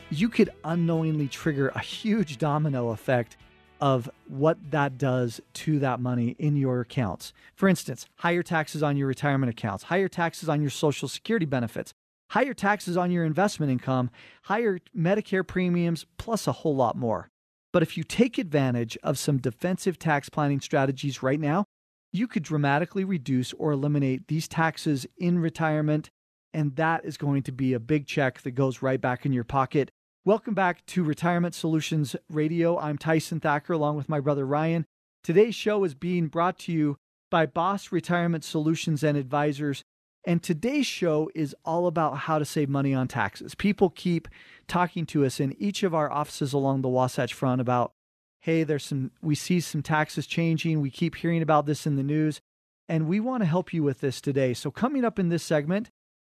you 0.10 0.27
could 0.27 0.50
unknowingly 0.63 1.27
trigger 1.27 1.67
a 1.70 1.79
huge 1.79 2.39
domino 2.39 2.89
effect 2.89 3.38
of 3.82 4.10
what 4.28 4.58
that 4.70 4.98
does 4.98 5.42
to 5.54 5.80
that 5.80 6.00
money 6.00 6.36
in 6.38 6.56
your 6.56 6.82
accounts. 6.82 7.34
For 7.56 7.68
instance, 7.68 8.06
higher 8.18 8.44
taxes 8.44 8.84
on 8.84 8.96
your 8.96 9.08
retirement 9.08 9.50
accounts, 9.50 9.86
higher 9.86 10.08
taxes 10.08 10.48
on 10.48 10.62
your 10.62 10.70
Social 10.70 11.08
Security 11.08 11.48
benefits, 11.48 11.92
higher 12.30 12.54
taxes 12.54 12.96
on 12.96 13.12
your 13.12 13.26
investment 13.26 13.72
income, 13.72 14.12
higher 14.44 14.80
Medicare 14.96 15.46
premiums, 15.46 16.06
plus 16.18 16.48
a 16.48 16.52
whole 16.52 16.76
lot 16.76 16.96
more. 16.96 17.28
But 17.74 17.82
if 17.84 17.98
you 17.98 18.04
take 18.04 18.38
advantage 18.38 18.98
of 19.02 19.18
some 19.18 19.38
defensive 19.38 19.98
tax 19.98 20.30
planning 20.30 20.62
strategies 20.62 21.24
right 21.24 21.40
now, 21.40 21.66
you 22.14 22.28
could 22.28 22.44
dramatically 22.44 23.04
reduce 23.04 23.54
or 23.54 23.72
eliminate 23.72 24.28
these 24.28 24.48
taxes 24.48 25.08
in 25.18 25.40
retirement. 25.40 26.10
And 26.54 26.76
that 26.76 27.06
is 27.06 27.18
going 27.18 27.44
to 27.44 27.52
be 27.52 27.74
a 27.74 27.80
big 27.80 28.06
check 28.06 28.42
that 28.42 28.52
goes 28.52 28.82
right 28.82 29.00
back 29.00 29.26
in 29.26 29.32
your 29.32 29.46
pocket. 29.46 29.90
Welcome 30.24 30.54
back 30.54 30.86
to 30.86 31.04
Retirement 31.04 31.56
Solutions 31.56 32.16
Radio. 32.30 32.78
I'm 32.78 33.00
Tyson 33.00 33.40
Thacker 33.40 33.74
along 33.74 33.98
with 33.98 34.08
my 34.08 34.20
brother 34.20 34.46
Ryan. 34.46 34.86
Today's 35.24 35.56
show 35.56 35.84
is 35.84 35.96
being 35.96 36.28
brought 36.28 36.60
to 36.60 36.72
you 36.72 36.98
by 37.32 37.48
Boss 37.48 37.92
Retirement 37.92 38.44
Solutions 38.44 39.01
and 39.01 39.18
Advisors. 39.18 39.84
And 40.24 40.44
today's 40.44 40.86
show 40.86 41.32
is 41.34 41.56
all 41.66 41.88
about 41.88 42.20
how 42.20 42.38
to 42.38 42.46
save 42.46 42.70
money 42.70 42.94
on 42.94 43.08
taxes. 43.08 43.56
People 43.56 43.90
keep 43.90 44.28
talking 44.68 45.08
to 45.08 45.25
us 45.25 45.40
in 45.40 45.60
each 45.60 45.82
of 45.82 45.96
our 45.96 46.12
offices 46.12 46.54
along 46.54 46.84
the 46.84 46.88
Wasatch 46.88 47.34
Front 47.34 47.60
about, 47.60 47.94
hey, 48.42 48.63
there's 48.63 48.86
some, 48.86 49.10
we 49.24 49.34
see 49.34 49.60
some 49.60 49.82
taxes 49.82 50.28
changing. 50.28 50.82
We 50.82 50.92
keep 50.92 51.16
hearing 51.16 51.42
about 51.42 51.66
this 51.66 51.88
in 51.88 51.96
the 51.96 52.04
news. 52.04 52.42
And 52.88 53.08
we 53.08 53.20
want 53.20 53.42
to 53.42 53.48
help 53.48 53.74
you 53.74 53.82
with 53.82 54.01
this 54.01 54.22
today. 54.22 54.54
So, 54.54 54.70
coming 54.70 55.04
up 55.04 55.18
in 55.18 55.30
this 55.30 55.42
segment, 55.42 55.90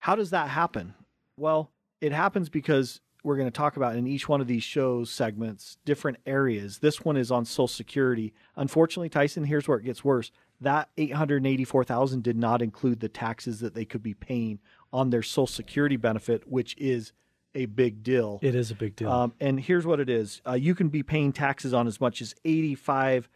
How 0.00 0.14
does 0.14 0.30
that 0.30 0.48
happen? 0.48 0.94
Well, 1.36 1.70
it 2.00 2.12
happens 2.12 2.48
because 2.48 3.00
we're 3.28 3.36
going 3.36 3.46
to 3.46 3.50
talk 3.50 3.76
about 3.76 3.94
in 3.94 4.06
each 4.06 4.26
one 4.28 4.40
of 4.40 4.46
these 4.46 4.62
shows 4.62 5.10
segments 5.10 5.76
different 5.84 6.16
areas. 6.26 6.78
This 6.78 7.04
one 7.04 7.18
is 7.18 7.30
on 7.30 7.44
Social 7.44 7.68
Security. 7.68 8.32
Unfortunately, 8.56 9.10
Tyson, 9.10 9.44
here's 9.44 9.68
where 9.68 9.78
it 9.78 9.84
gets 9.84 10.02
worse 10.02 10.32
that 10.60 10.88
884,000 10.96 12.22
did 12.22 12.36
not 12.36 12.62
include 12.62 13.00
the 13.00 13.08
taxes 13.08 13.60
that 13.60 13.74
they 13.74 13.84
could 13.84 14.02
be 14.02 14.14
paying 14.14 14.58
on 14.92 15.10
their 15.10 15.22
social 15.22 15.46
security 15.46 15.96
benefit 15.96 16.48
which 16.48 16.74
is 16.78 17.12
a 17.54 17.66
big 17.66 18.02
deal. 18.02 18.38
It 18.42 18.54
is 18.54 18.70
a 18.70 18.74
big 18.74 18.96
deal. 18.96 19.10
Um, 19.10 19.34
and 19.40 19.60
here's 19.60 19.86
what 19.86 20.00
it 20.00 20.08
is. 20.08 20.40
Uh, 20.46 20.54
you 20.54 20.74
can 20.74 20.88
be 20.88 21.02
paying 21.02 21.32
taxes 21.32 21.74
on 21.74 21.86
as 21.86 22.00
much 22.00 22.20
as 22.22 22.34
85% 22.44 23.28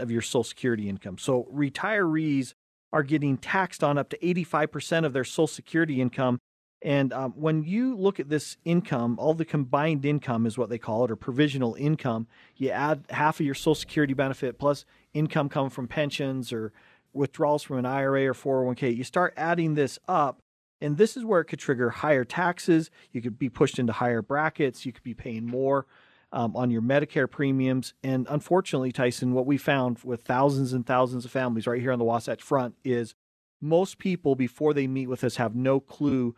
of 0.00 0.10
your 0.10 0.22
social 0.22 0.44
security 0.44 0.88
income. 0.88 1.18
So 1.18 1.48
retirees 1.52 2.54
are 2.92 3.02
getting 3.02 3.36
taxed 3.36 3.82
on 3.82 3.98
up 3.98 4.08
to 4.10 4.18
85% 4.18 5.04
of 5.04 5.12
their 5.12 5.24
social 5.24 5.46
security 5.46 6.00
income 6.00 6.40
and 6.84 7.14
um, 7.14 7.32
when 7.32 7.64
you 7.64 7.96
look 7.96 8.20
at 8.20 8.28
this 8.28 8.58
income, 8.66 9.18
all 9.18 9.32
the 9.32 9.46
combined 9.46 10.04
income 10.04 10.44
is 10.44 10.58
what 10.58 10.68
they 10.68 10.76
call 10.76 11.06
it, 11.06 11.10
or 11.10 11.16
provisional 11.16 11.74
income. 11.76 12.26
You 12.56 12.70
add 12.70 13.06
half 13.08 13.40
of 13.40 13.46
your 13.46 13.54
Social 13.54 13.74
Security 13.74 14.12
benefit 14.12 14.58
plus 14.58 14.84
income 15.14 15.48
coming 15.48 15.70
from 15.70 15.88
pensions 15.88 16.52
or 16.52 16.72
withdrawals 17.14 17.62
from 17.62 17.78
an 17.78 17.86
IRA 17.86 18.26
or 18.26 18.34
401k. 18.34 18.94
You 18.94 19.02
start 19.02 19.32
adding 19.34 19.74
this 19.74 19.98
up, 20.06 20.40
and 20.82 20.98
this 20.98 21.16
is 21.16 21.24
where 21.24 21.40
it 21.40 21.46
could 21.46 21.58
trigger 21.58 21.88
higher 21.88 22.24
taxes. 22.24 22.90
You 23.12 23.22
could 23.22 23.38
be 23.38 23.48
pushed 23.48 23.78
into 23.78 23.94
higher 23.94 24.20
brackets. 24.20 24.84
You 24.84 24.92
could 24.92 25.04
be 25.04 25.14
paying 25.14 25.46
more 25.46 25.86
um, 26.32 26.54
on 26.54 26.70
your 26.70 26.82
Medicare 26.82 27.30
premiums. 27.30 27.94
And 28.02 28.26
unfortunately, 28.28 28.92
Tyson, 28.92 29.32
what 29.32 29.46
we 29.46 29.56
found 29.56 30.00
with 30.04 30.20
thousands 30.20 30.74
and 30.74 30.84
thousands 30.86 31.24
of 31.24 31.30
families 31.30 31.66
right 31.66 31.80
here 31.80 31.92
on 31.92 31.98
the 31.98 32.04
Wasatch 32.04 32.42
Front 32.42 32.74
is 32.84 33.14
most 33.62 33.96
people, 33.96 34.34
before 34.34 34.74
they 34.74 34.86
meet 34.86 35.06
with 35.06 35.24
us, 35.24 35.36
have 35.36 35.54
no 35.54 35.80
clue 35.80 36.34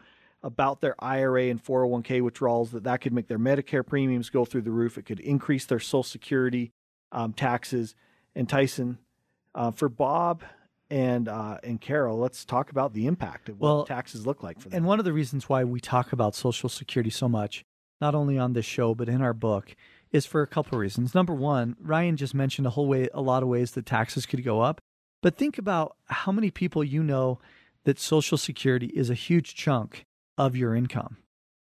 about 0.47 0.81
their 0.81 0.95
IRA 1.00 1.49
and 1.49 1.62
401k 1.62 2.23
withdrawals 2.23 2.71
that 2.71 2.85
that 2.85 3.00
could 3.00 3.12
make 3.12 3.26
their 3.26 3.38
Medicare 3.38 3.85
premiums 3.85 4.31
go 4.31 4.45
through 4.45 4.62
the 4.62 4.71
roof. 4.71 4.97
It 4.97 5.05
could 5.05 5.19
increase 5.19 5.67
their 5.67 5.81
Social 5.81 6.05
Security 6.05 6.71
um, 7.11 7.33
taxes. 7.33 7.97
And 8.37 8.49
Tyson, 8.49 8.99
uh, 9.57 9.73
for 9.73 9.88
Bob 9.88 10.45
and 10.88 11.29
uh, 11.29 11.59
and 11.65 11.81
Carol, 11.81 12.17
let's 12.17 12.45
talk 12.45 12.71
about 12.71 12.93
the 12.95 13.09
impact 13.09 13.49
of 13.49 13.59
what 13.59 13.67
well, 13.67 13.85
taxes 13.87 14.25
look 14.25 14.45
like 14.45 14.61
for 14.61 14.69
them. 14.69 14.76
And 14.76 14.87
one 14.87 15.00
of 15.00 15.05
the 15.05 15.12
reasons 15.12 15.49
why 15.49 15.65
we 15.65 15.81
talk 15.81 16.12
about 16.12 16.37
Social 16.37 16.69
Security 16.69 17.11
so 17.11 17.29
much, 17.29 17.65
not 18.00 18.15
only 18.15 18.38
on 18.38 18.53
this 18.53 18.67
show 18.67 18.95
but 18.95 19.09
in 19.09 19.21
our 19.23 19.35
book, 19.35 19.75
is 20.12 20.26
for 20.26 20.43
a 20.43 20.47
couple 20.47 20.76
of 20.76 20.81
reasons. 20.81 21.12
Number 21.12 21.35
one, 21.35 21.75
Ryan 21.81 22.17
just 22.17 22.35
mentioned 22.35 22.69
a 22.69 22.71
whole 22.71 22.87
way, 22.87 23.09
a 23.12 23.21
lot 23.21 23.43
of 23.43 23.49
ways 23.49 23.73
that 23.73 23.85
taxes 23.85 24.26
could 24.26 24.45
go 24.45 24.61
up. 24.61 24.81
But 25.23 25.37
think 25.37 25.59
about 25.59 25.97
how 26.05 26.31
many 26.31 26.53
people 26.53 26.85
you 26.85 27.03
know 27.03 27.41
that 27.83 27.99
Social 27.99 28.38
Security 28.38 28.87
is 28.95 29.11
a 29.11 29.15
huge 29.15 29.57
chunk 29.57 30.06
of 30.38 30.57
your 30.57 30.75
income. 30.75 31.19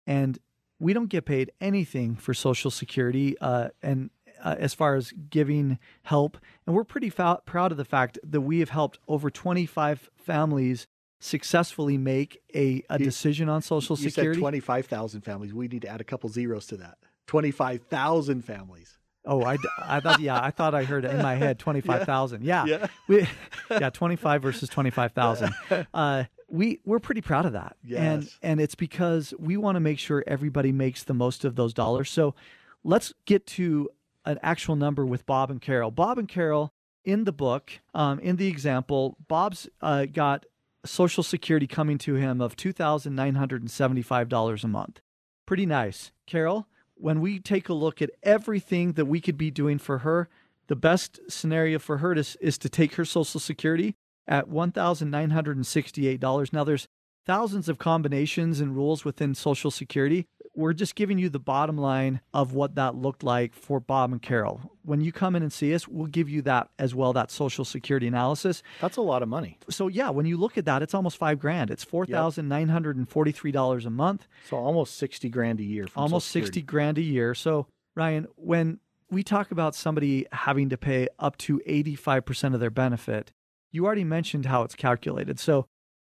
And 0.06 0.39
we 0.80 0.94
don't 0.94 1.10
get 1.10 1.25
paid 1.25 1.51
anything 1.62 2.15
for 2.15 2.34
Social 2.34 2.72
Security 2.72 3.38
uh, 3.39 3.70
and 3.82 4.10
uh, 4.44 4.56
as 4.60 4.74
far 4.74 4.96
as 4.96 5.13
giving 5.30 5.80
help. 6.03 6.38
And 6.68 6.75
we're 6.75 6.84
pretty 6.84 7.10
fa- 7.10 7.39
proud 7.46 7.72
of 7.72 7.77
the 7.77 7.86
fact 7.86 8.20
that 8.24 8.42
we 8.42 8.60
have 8.60 8.70
helped 8.70 9.00
over 9.08 9.30
25 9.30 10.10
families 10.15 10.88
successfully 11.22 11.98
make 11.98 12.42
a, 12.53 12.84
a 12.89 12.98
decision 13.00 13.48
on 13.48 13.62
Social 13.62 13.98
you 13.98 14.10
Security. 14.10 14.30
You 14.32 14.34
said 14.36 14.42
25,000 14.42 15.22
families. 15.22 15.53
We 15.53 15.70
need 15.70 15.84
to 15.84 15.88
add 15.88 16.01
a 16.01 16.03
couple 16.03 16.30
zeros 16.30 16.68
to 16.68 16.77
that. 16.77 16.98
25,000 17.27 18.42
families. 18.44 18.98
Oh, 19.25 19.42
I, 19.42 19.58
I 19.82 20.01
thought 20.01 20.20
yeah, 20.20 20.38
I 20.42 20.51
thought 20.51 20.75
I 20.75 20.84
heard 20.84 21.06
in 21.06 21.22
my 21.22 21.36
head 21.36 21.58
twenty 21.60 21.80
five 21.80 22.03
thousand. 22.03 22.44
Yeah, 22.44 22.65
yeah, 22.65 22.88
we, 23.08 23.25
yeah, 23.72 23.89
twenty 23.89 24.18
five 24.18 24.42
versus 24.42 24.68
twenty 24.68 24.89
five 24.89 25.13
thousand. 25.13 25.53
Uh, 25.94 26.25
we 26.54 26.80
we're 26.86 27.00
pretty 27.00 27.22
proud 27.22 27.46
of 27.48 27.54
that. 27.54 27.76
Yes. 27.84 28.00
And 28.00 28.30
and 28.44 28.62
it's 28.62 28.76
because 28.76 29.34
we 29.40 29.58
want 29.58 29.76
to 29.76 29.80
make 29.80 29.98
sure 29.98 30.24
everybody 30.28 30.72
makes 30.72 31.04
the 31.04 31.14
most 31.16 31.44
of 31.44 31.56
those 31.56 31.74
dollars. 31.74 32.12
So 32.12 32.36
let's 32.84 33.12
get 33.26 33.48
to 33.48 33.90
an 34.24 34.38
actual 34.44 34.76
number 34.76 35.04
with 35.04 35.26
Bob 35.26 35.50
and 35.50 35.60
Carol. 35.60 35.90
Bob 35.90 36.20
and 36.20 36.30
Carol 36.30 36.72
in 37.04 37.24
the 37.24 37.34
book, 37.34 37.72
um, 37.94 38.20
in 38.20 38.38
the 38.38 38.48
example, 38.48 39.18
Bob's 39.28 39.68
uh, 39.82 40.06
got 40.06 40.46
Social 40.86 41.24
Security 41.24 41.68
coming 41.68 41.98
to 41.98 42.14
him 42.16 42.40
of 42.40 42.56
two 42.56 42.72
thousand 42.72 43.16
nine 43.16 43.36
hundred 43.36 43.62
and 43.64 43.72
seventy 43.72 44.04
five 44.04 44.30
dollars 44.30 44.64
a 44.64 44.68
month. 44.68 45.02
Pretty 45.48 45.66
nice. 45.66 46.12
Carol, 46.28 46.68
when 46.94 47.20
we 47.20 47.40
take 47.40 47.68
a 47.68 47.74
look 47.74 48.02
at 48.02 48.12
everything 48.22 48.94
that 48.94 49.06
we 49.06 49.20
could 49.20 49.38
be 49.38 49.50
doing 49.50 49.80
for 49.80 50.00
her, 50.00 50.30
the 50.68 50.76
best 50.76 51.20
scenario 51.28 51.80
for 51.80 51.98
her 51.98 52.14
is, 52.14 52.38
is 52.40 52.58
to 52.60 52.70
take 52.70 52.96
her 52.96 53.06
Social 53.06 53.40
Security 53.40 53.96
at 54.27 54.50
$1,968. 54.50 56.53
Now, 56.53 56.63
there's 56.63 56.88
thousands 57.25 57.70
of 57.70 57.77
combinations 57.77 58.60
and 58.60 58.75
rules 58.75 59.06
within 59.06 59.36
Social 59.36 59.72
Security. 59.72 60.27
We're 60.56 60.74
just 60.74 60.94
giving 60.94 61.18
you 61.18 61.30
the 61.30 61.39
bottom 61.39 61.77
line 61.77 62.22
of 62.32 62.53
what 62.53 62.75
that 62.75 62.94
looked 62.96 63.24
like 63.24 63.56
for 63.56 63.80
Bob 63.80 64.12
and 64.12 64.22
Carol. 64.22 64.72
When 64.84 65.01
you 65.01 65.12
come 65.12 65.36
in 65.36 65.42
and 65.42 65.51
see 65.51 65.74
us, 65.74 65.88
we'll 65.88 66.06
give 66.08 66.30
you 66.30 66.44
that 66.44 66.70
as 66.77 66.94
well, 66.94 67.12
that 67.13 67.32
Social 67.32 67.65
Security 67.65 68.06
analysis. 68.08 68.62
That's 68.80 68.98
a 68.98 69.01
lot 69.01 69.24
of 69.24 69.30
money. 69.30 69.58
So, 69.70 69.88
yeah, 69.88 70.12
when 70.12 70.27
you 70.27 70.38
look 70.38 70.56
at 70.58 70.65
that, 70.65 70.84
it's 70.84 70.94
almost 70.94 71.18
five 71.18 71.39
grand. 71.39 71.72
It's 71.72 71.86
$4,943 71.86 73.86
a 73.86 73.89
month. 73.89 74.27
So, 74.48 74.58
almost 74.58 74.96
60 74.98 75.30
grand 75.30 75.60
a 75.60 75.63
year. 75.63 75.88
almost 75.96 76.27
60 76.30 76.62
grand 76.62 77.00
a 77.00 77.01
year. 77.01 77.34
So, 77.34 77.65
Ryan, 77.96 78.27
when 78.36 78.80
we 79.10 79.24
talk 79.24 79.51
about 79.51 79.75
somebody 79.75 80.27
having 80.32 80.70
to 80.70 80.77
pay 80.77 81.08
up 81.20 81.38
to 81.38 81.60
85% 81.68 82.53
of 82.53 82.60
their 82.60 82.70
benefit, 82.70 83.32
you 83.74 83.86
already 83.86 84.06
mentioned 84.06 84.46
how 84.46 84.63
it's 84.63 84.75
calculated. 84.75 85.39
So 85.39 85.65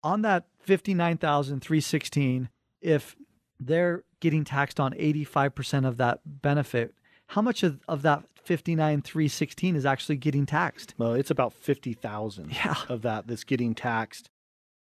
on 0.03 0.21
that 0.21 0.45
59,316, 0.59 2.49
if 2.81 3.15
they're 3.59 4.03
getting 4.19 4.43
taxed 4.43 4.79
on 4.79 4.93
85% 4.93 5.87
of 5.87 5.97
that 5.97 6.19
benefit, 6.25 6.93
how 7.29 7.41
much 7.41 7.63
of, 7.63 7.79
of 7.87 8.03
that 8.03 8.25
59,316 8.35 9.75
is 9.75 9.85
actually 9.85 10.17
getting 10.17 10.45
taxed? 10.45 10.93
Well, 10.97 11.13
it's 11.13 11.31
about 11.31 11.53
50,000 11.53 12.51
yeah. 12.51 12.75
of 12.89 13.01
that 13.01 13.25
that's 13.25 13.43
getting 13.43 13.73
taxed. 13.73 14.29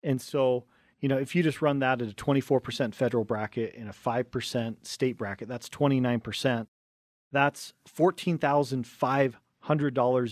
And 0.02 0.20
so, 0.20 0.64
you 1.00 1.08
know, 1.08 1.16
if 1.16 1.34
you 1.34 1.42
just 1.42 1.62
run 1.62 1.78
that 1.78 2.02
at 2.02 2.10
a 2.10 2.14
24% 2.14 2.94
federal 2.94 3.24
bracket 3.24 3.74
and 3.76 3.88
a 3.88 3.92
5% 3.92 4.76
state 4.86 5.16
bracket, 5.16 5.48
that's 5.48 5.68
29%. 5.70 6.66
that's 7.32 7.72
$14,500 7.88 9.34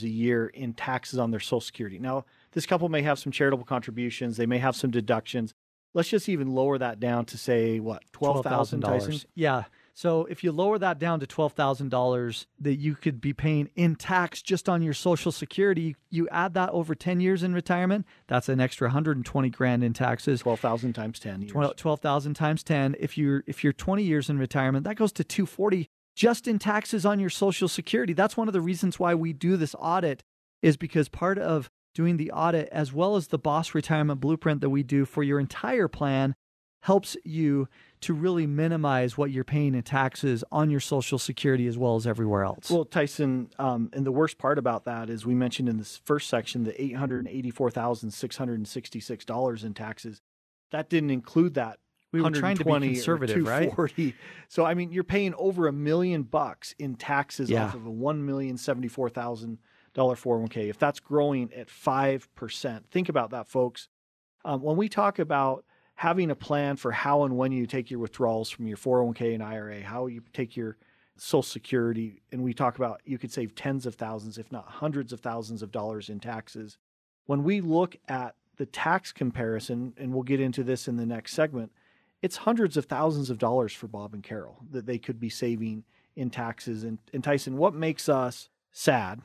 a 0.03 0.09
year 0.09 0.47
in 0.47 0.75
taxes 0.75 1.19
on 1.19 1.31
their 1.31 1.41
Social 1.41 1.61
Security. 1.61 1.99
Now, 1.99 2.25
this 2.53 2.67
couple 2.67 2.89
may 2.89 3.03
have 3.03 3.19
some 3.19 3.33
charitable 3.33 3.65
contributions, 3.65 4.37
they 4.37 4.47
may 4.47 4.59
have 4.59 4.77
some 4.77 4.91
deductions. 4.91 5.55
Let's 5.95 6.09
just 6.09 6.29
even 6.29 6.55
lower 6.55 6.79
that 6.79 7.01
down 7.01 7.27
to 7.27 7.39
say 7.39 7.79
what, 7.79 8.03
$12,000 8.13 9.27
Yeah. 9.35 9.65
So 9.95 10.25
if 10.25 10.43
you 10.43 10.53
lower 10.53 10.79
that 10.79 10.99
down 10.99 11.21
to 11.21 11.27
$12,000 11.27 12.47
that 12.61 12.77
you 12.77 12.95
could 12.95 13.21
be 13.21 13.35
paying 13.35 13.69
in 13.77 13.97
tax 13.97 14.41
just 14.41 14.69
on 14.69 14.81
your 14.81 14.95
social 14.95 15.31
security, 15.31 15.97
you 16.09 16.29
add 16.31 16.55
that 16.55 16.71
over 16.71 16.95
10 16.95 17.21
years 17.21 17.43
in 17.43 17.53
retirement, 17.53 18.07
that's 18.27 18.49
an 18.49 18.59
extra 18.59 18.89
120 18.89 19.51
grand 19.51 19.85
in 19.85 19.93
taxes. 19.93 20.41
12,000 20.41 20.95
times 20.95 21.19
10 21.19 21.43
years. 21.43 21.53
12,000 21.77 22.35
times 22.35 22.63
10. 22.63 22.97
If 22.99 23.19
you're 23.19 23.45
if 23.47 23.63
you're 23.63 23.75
20 23.75 24.03
years 24.03 24.31
in 24.31 24.39
retirement, 24.39 24.85
that 24.85 24.97
goes 24.97 25.13
to 25.13 25.25
240 25.25 25.91
just 26.15 26.47
in 26.47 26.59
taxes 26.59 27.07
on 27.07 27.19
your 27.19 27.31
social 27.31 27.69
security. 27.69 28.13
That's 28.13 28.37
one 28.37 28.49
of 28.49 28.53
the 28.53 28.61
reasons 28.61 28.99
why 28.99 29.15
we 29.15 29.33
do 29.33 29.57
this 29.57 29.75
audit 29.79 30.23
is 30.61 30.77
because 30.77 31.09
part 31.09 31.39
of 31.39 31.71
doing 31.95 32.17
the 32.17 32.31
audit 32.31 32.69
as 32.71 32.93
well 32.93 33.17
as 33.17 33.29
the 33.29 33.39
boss 33.39 33.75
retirement 33.75 34.21
blueprint 34.21 34.61
that 34.61 34.71
we 34.71 34.83
do 34.83 35.05
for 35.05 35.23
your 35.23 35.39
entire 35.41 35.89
plan 35.89 36.35
helps 36.83 37.17
you 37.25 37.69
to 38.01 38.13
really 38.13 38.47
minimize 38.47 39.17
what 39.17 39.31
you're 39.31 39.45
paying 39.45 39.75
in 39.75 39.83
taxes 39.83 40.43
on 40.51 40.69
your 40.69 40.81
Social 40.81 41.19
Security 41.19 41.69
as 41.69 41.79
well 41.79 41.95
as 41.95 42.09
everywhere 42.09 42.43
else. 42.43 42.71
Well, 42.71 42.85
Tyson, 42.85 43.51
um, 43.59 43.89
and 43.93 44.05
the 44.05 44.11
worst 44.11 44.37
part 44.37 44.59
about 44.59 44.85
that 44.87 45.09
is 45.09 45.25
we 45.25 45.35
mentioned 45.35 45.69
in 45.69 45.79
this 45.79 46.01
first 46.05 46.29
section 46.29 46.65
the 46.65 46.83
eight 46.83 46.97
hundred 46.97 47.29
eighty-four 47.29 47.71
thousand 47.71 48.11
six 48.11 48.37
hundred 48.37 48.67
sixty-six 48.67 49.25
dollars 49.25 49.63
in 49.63 49.75
taxes. 49.75 50.21
That 50.73 50.89
didn't 50.89 51.11
include 51.11 51.55
that. 51.55 51.79
We 52.13 52.21
were 52.21 52.29
trying 52.41 52.57
to 52.59 52.65
be 52.65 52.71
conservative, 52.95 53.37
right? 53.49 53.69
So 54.49 54.65
I 54.65 54.75
mean, 54.75 54.93
you're 54.93 55.03
paying 55.05 55.35
over 55.35 55.67
a 55.67 55.73
million 55.73 56.23
bucks 56.23 56.75
in 56.79 56.95
taxes 56.95 57.51
Yeah. 57.51 57.65
off 57.67 57.75
of 57.75 57.87
a 57.87 57.91
one 57.91 58.25
million 58.25 58.57
seventy-four 58.59 59.09
thousand 59.09 59.59
dollar 59.95 60.15
401k. 60.15 60.69
If 60.69 60.79
that's 60.79 61.01
growing 61.01 61.53
at 61.55 61.71
five 61.71 62.33
percent, 62.35 62.87
think 62.91 63.09
about 63.09 63.31
that, 63.31 63.49
folks. 63.49 63.89
Um, 64.45 64.61
when 64.63 64.77
we 64.77 64.89
talk 64.89 65.19
about 65.19 65.65
having 65.95 66.31
a 66.31 66.35
plan 66.35 66.77
for 66.77 66.91
how 66.93 67.23
and 67.25 67.37
when 67.37 67.53
you 67.53 67.67
take 67.67 67.91
your 67.91 68.01
withdrawals 68.01 68.51
from 68.51 68.67
your 68.67 68.77
401k 68.77 69.35
and 69.35 69.43
IRA, 69.43 69.83
how 69.83 70.07
you 70.07 70.23
take 70.33 70.57
your 70.57 70.77
Social 71.17 71.43
Security, 71.43 72.23
and 72.33 72.43
we 72.43 72.53
talk 72.55 72.77
about 72.77 73.01
you 73.05 73.19
could 73.19 73.31
save 73.31 73.55
tens 73.55 73.87
of 73.87 73.95
thousands, 73.95 74.39
if 74.39 74.51
not 74.51 74.67
hundreds 74.67 75.13
of 75.13 75.21
thousands 75.21 75.63
of 75.63 75.71
dollars 75.71 76.09
in 76.09 76.19
taxes. 76.19 76.79
When 77.27 77.45
we 77.45 77.61
look 77.61 77.97
at 78.09 78.35
the 78.57 78.67
tax 78.67 79.13
comparison, 79.13 79.93
and 79.97 80.13
we'll 80.13 80.25
get 80.25 80.41
into 80.41 80.65
this 80.65 80.89
in 80.89 80.97
the 80.97 81.07
next 81.07 81.35
segment, 81.35 81.71
it's 82.23 82.39
hundreds 82.39 82.77
of 82.77 82.87
thousands 82.87 83.29
of 83.29 83.39
dollars 83.39 83.73
for 83.73 83.89
Bob 83.89 84.15
and 84.15 84.23
Carol 84.23 84.65
that 84.71 84.87
they 84.87 84.99
could 84.99 85.19
be 85.19 85.29
saving 85.29 85.85
in 86.15 86.31
taxes. 86.31 86.85
And, 86.85 86.99
and 87.13 87.23
Tyson, 87.23 87.57
what 87.57 87.75
makes 87.75 88.09
us 88.09 88.49
sad 88.71 89.21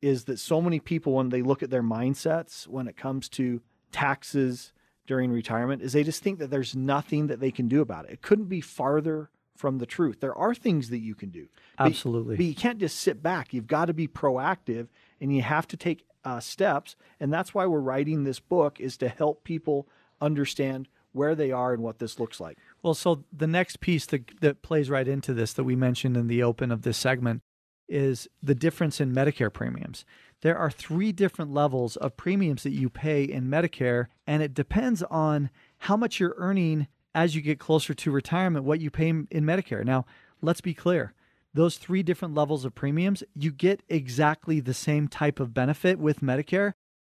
is 0.00 0.24
that 0.24 0.38
so 0.38 0.62
many 0.62 0.78
people, 0.78 1.14
when 1.14 1.30
they 1.30 1.42
look 1.42 1.62
at 1.62 1.70
their 1.70 1.82
mindsets 1.82 2.66
when 2.68 2.86
it 2.86 2.96
comes 2.96 3.28
to 3.30 3.60
taxes 3.90 4.72
during 5.06 5.32
retirement, 5.32 5.82
is 5.82 5.92
they 5.92 6.04
just 6.04 6.22
think 6.22 6.38
that 6.38 6.50
there's 6.50 6.76
nothing 6.76 7.26
that 7.26 7.40
they 7.40 7.50
can 7.50 7.66
do 7.66 7.80
about 7.80 8.04
it. 8.04 8.12
It 8.12 8.22
couldn't 8.22 8.48
be 8.48 8.60
farther 8.60 9.30
from 9.56 9.78
the 9.78 9.86
truth. 9.86 10.20
There 10.20 10.34
are 10.34 10.54
things 10.54 10.90
that 10.90 10.98
you 10.98 11.14
can 11.14 11.30
do. 11.30 11.48
But- 11.78 11.86
Absolutely. 11.86 12.36
But, 12.36 12.44
you 12.44 12.54
can't 12.54 12.78
just 12.78 13.00
sit 13.00 13.22
back. 13.22 13.52
You've 13.52 13.66
got 13.66 13.86
to 13.86 13.94
be 13.94 14.06
proactive 14.06 14.88
and 15.20 15.34
you 15.34 15.42
have 15.42 15.66
to 15.68 15.76
take 15.76 16.04
uh, 16.24 16.40
steps. 16.40 16.94
And 17.18 17.32
that's 17.32 17.54
why 17.54 17.66
we're 17.66 17.80
writing 17.80 18.24
this 18.24 18.40
book 18.40 18.80
is 18.80 18.96
to 18.98 19.08
help 19.08 19.44
people 19.44 19.88
understand 20.20 20.88
where 21.16 21.34
they 21.34 21.50
are 21.50 21.72
and 21.72 21.82
what 21.82 21.98
this 21.98 22.20
looks 22.20 22.38
like. 22.40 22.58
Well, 22.82 22.94
so 22.94 23.24
the 23.32 23.46
next 23.46 23.80
piece 23.80 24.06
that, 24.06 24.40
that 24.40 24.62
plays 24.62 24.90
right 24.90 25.08
into 25.08 25.34
this 25.34 25.52
that 25.54 25.64
we 25.64 25.74
mentioned 25.74 26.16
in 26.16 26.28
the 26.28 26.42
open 26.42 26.70
of 26.70 26.82
this 26.82 26.98
segment 26.98 27.42
is 27.88 28.28
the 28.42 28.54
difference 28.54 29.00
in 29.00 29.14
Medicare 29.14 29.52
premiums. 29.52 30.04
There 30.42 30.58
are 30.58 30.70
three 30.70 31.12
different 31.12 31.52
levels 31.52 31.96
of 31.96 32.16
premiums 32.16 32.62
that 32.62 32.72
you 32.72 32.90
pay 32.90 33.24
in 33.24 33.48
Medicare, 33.48 34.06
and 34.26 34.42
it 34.42 34.54
depends 34.54 35.02
on 35.04 35.50
how 35.78 35.96
much 35.96 36.20
you're 36.20 36.34
earning 36.36 36.88
as 37.14 37.34
you 37.34 37.40
get 37.40 37.58
closer 37.58 37.94
to 37.94 38.10
retirement, 38.10 38.64
what 38.64 38.80
you 38.80 38.90
pay 38.90 39.08
in 39.08 39.26
Medicare. 39.30 39.84
Now, 39.84 40.04
let's 40.42 40.60
be 40.60 40.74
clear 40.74 41.14
those 41.56 41.78
three 41.78 42.02
different 42.02 42.34
levels 42.34 42.64
of 42.64 42.74
premiums, 42.74 43.24
you 43.34 43.50
get 43.50 43.82
exactly 43.88 44.60
the 44.60 44.74
same 44.74 45.08
type 45.08 45.40
of 45.40 45.54
benefit 45.54 45.98
with 45.98 46.20
Medicare. 46.20 46.74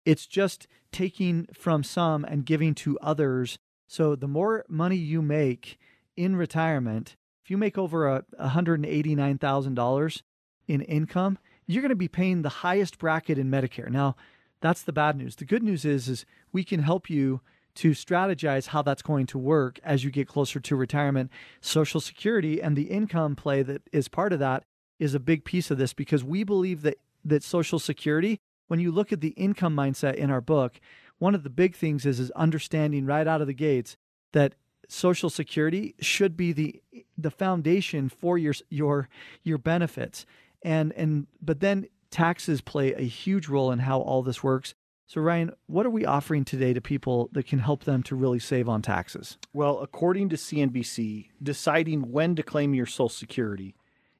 It's 0.06 0.28
just 0.28 0.68
taking 0.92 1.48
from 1.54 1.84
some 1.84 2.24
and 2.24 2.46
giving 2.46 2.76
to 2.76 2.98
others. 3.00 3.58
So 3.88 4.16
the 4.16 4.28
more 4.28 4.66
money 4.68 4.98
you 4.98 5.22
make 5.22 5.80
in 6.16 6.36
retirement, 6.36 7.16
if 7.44 7.50
you 7.50 7.58
make 7.58 7.78
over 7.78 8.08
a 8.08 8.24
$189,000 8.40 10.22
in 10.68 10.82
income, 10.82 11.38
you're 11.66 11.82
going 11.82 11.90
to 11.90 11.96
be 11.96 12.08
paying 12.08 12.42
the 12.42 12.50
highest 12.50 12.98
bracket 12.98 13.38
in 13.38 13.50
Medicare. 13.50 13.90
Now, 13.90 14.16
that's 14.60 14.82
the 14.82 14.94
bad 14.94 15.16
news. 15.18 15.36
The 15.36 15.46
good 15.46 15.64
news 15.64 15.86
is 15.86 16.10
is 16.10 16.26
we 16.52 16.64
can 16.64 16.82
help 16.82 17.10
you 17.10 17.42
to 17.76 17.92
strategize 17.92 18.68
how 18.68 18.82
that's 18.82 19.04
going 19.04 19.28
to 19.28 19.38
work 19.38 19.80
as 19.84 20.04
you 20.04 20.10
get 20.10 20.28
closer 20.28 20.60
to 20.60 20.76
retirement. 20.76 21.32
Social 21.62 22.02
Security 22.02 22.62
and 22.62 22.76
the 22.76 22.90
income 22.90 23.36
play 23.36 23.62
that 23.62 23.84
is 23.92 24.08
part 24.08 24.34
of 24.34 24.40
that 24.40 24.64
is 25.00 25.14
a 25.14 25.20
big 25.20 25.46
piece 25.46 25.70
of 25.70 25.78
this 25.78 25.94
because 25.94 26.24
we 26.24 26.44
believe 26.44 26.82
that 26.82 26.98
that 27.24 27.44
Social 27.44 27.78
Security, 27.78 28.40
when 28.68 28.80
you 28.80 28.92
look 28.92 29.12
at 29.12 29.22
the 29.22 29.30
income 29.30 29.76
mindset 29.76 30.16
in 30.16 30.32
our 30.32 30.42
book, 30.42 30.80
one 31.20 31.36
of 31.36 31.44
the 31.44 31.50
big 31.50 31.76
things 31.76 32.06
is 32.06 32.20
is 32.20 32.32
understanding 32.32 33.06
right 33.06 33.28
out 33.28 33.42
of 33.42 33.48
the 33.48 33.54
gates 33.54 33.98
that 34.34 34.56
Social 34.88 35.30
Security 35.30 35.96
should 36.00 36.38
be 36.38 36.54
the 36.54 36.82
the 37.18 37.32
foundation 37.32 38.10
for 38.10 38.38
your 38.38 38.54
your 38.70 39.10
your 39.44 39.58
benefits. 39.58 40.26
And 40.64 40.94
and 40.94 41.28
but 41.42 41.60
then 41.60 41.88
taxes 42.10 42.62
play 42.62 42.94
a 42.94 43.02
huge 43.02 43.48
role 43.48 43.72
in 43.72 43.80
how 43.80 44.00
all 44.00 44.24
this 44.24 44.44
works. 44.44 44.76
So 45.08 45.22
Ryan, 45.22 45.52
what 45.68 45.86
are 45.86 45.90
we 45.90 46.06
offering 46.06 46.44
today 46.44 46.74
to 46.74 46.82
people 46.82 47.30
that 47.32 47.48
can 47.48 47.60
help 47.60 47.86
them 47.86 48.04
to 48.04 48.16
really 48.16 48.40
save 48.40 48.68
on 48.68 48.82
taxes? 48.82 49.38
Well, 49.54 49.80
according 49.80 50.30
to 50.30 50.36
CNBC, 50.36 51.30
deciding 51.42 52.12
when 52.12 52.36
to 52.36 52.44
claim 52.44 52.74
your 52.74 52.86
Social 52.86 53.10
Security 53.10 53.76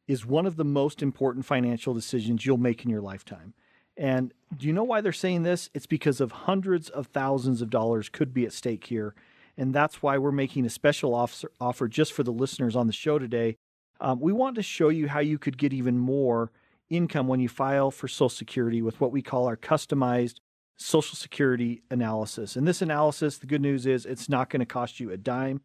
is 0.08 0.26
one 0.26 0.46
of 0.46 0.56
the 0.56 0.64
most 0.64 1.02
important 1.02 1.46
financial 1.46 1.94
decisions 1.94 2.46
you'll 2.46 2.58
make 2.58 2.86
in 2.86 2.90
your 2.90 3.02
lifetime. 3.02 3.54
And 3.98 4.34
do 4.56 4.68
you 4.68 4.74
know 4.74 4.84
why 4.84 5.02
they're 5.02 5.12
saying 5.12 5.44
this? 5.44 5.70
It's 5.74 5.86
because 5.86 6.22
of 6.22 6.32
hundreds 6.32 6.90
of 6.90 7.08
thousands 7.08 7.62
of 7.62 7.70
dollars 7.70 8.10
could 8.10 8.34
be 8.34 8.46
at 8.46 8.54
stake 8.54 8.86
here. 8.86 9.14
And 9.58 9.74
that's 9.74 10.02
why 10.02 10.18
we're 10.18 10.32
making 10.32 10.66
a 10.66 10.70
special 10.70 11.14
offer, 11.14 11.88
just 11.88 12.14
for 12.14 12.24
the 12.24 12.32
listeners 12.32 12.76
on 12.76 12.88
the 12.88 12.94
show 12.94 13.18
today. 13.18 13.58
Um, 14.00 14.20
we 14.20 14.32
want 14.32 14.56
to 14.56 14.64
show 14.64 14.90
you 14.90 15.08
how 15.08 15.20
you 15.20 15.40
could 15.40 15.58
get 15.58 15.74
even 15.74 15.98
more 15.98 16.52
income 16.90 17.28
when 17.28 17.40
you 17.40 17.50
file 17.50 17.90
for 17.90 18.08
Social 18.08 18.30
Security 18.30 18.82
with 18.82 19.02
what 19.02 19.12
we 19.12 19.22
call 19.22 19.48
our 19.48 19.58
customized 19.58 20.36
Social 20.78 21.16
Security 21.16 21.82
analysis. 21.90 22.56
And 22.56 22.68
this 22.68 22.84
analysis, 22.84 23.40
the 23.40 23.48
good 23.48 23.62
news 23.62 23.88
is 23.88 24.06
it's 24.06 24.30
not 24.30 24.50
going 24.50 24.60
to 24.60 24.66
cost 24.66 25.00
you 25.00 25.12
a 25.12 25.18
dime 25.18 25.62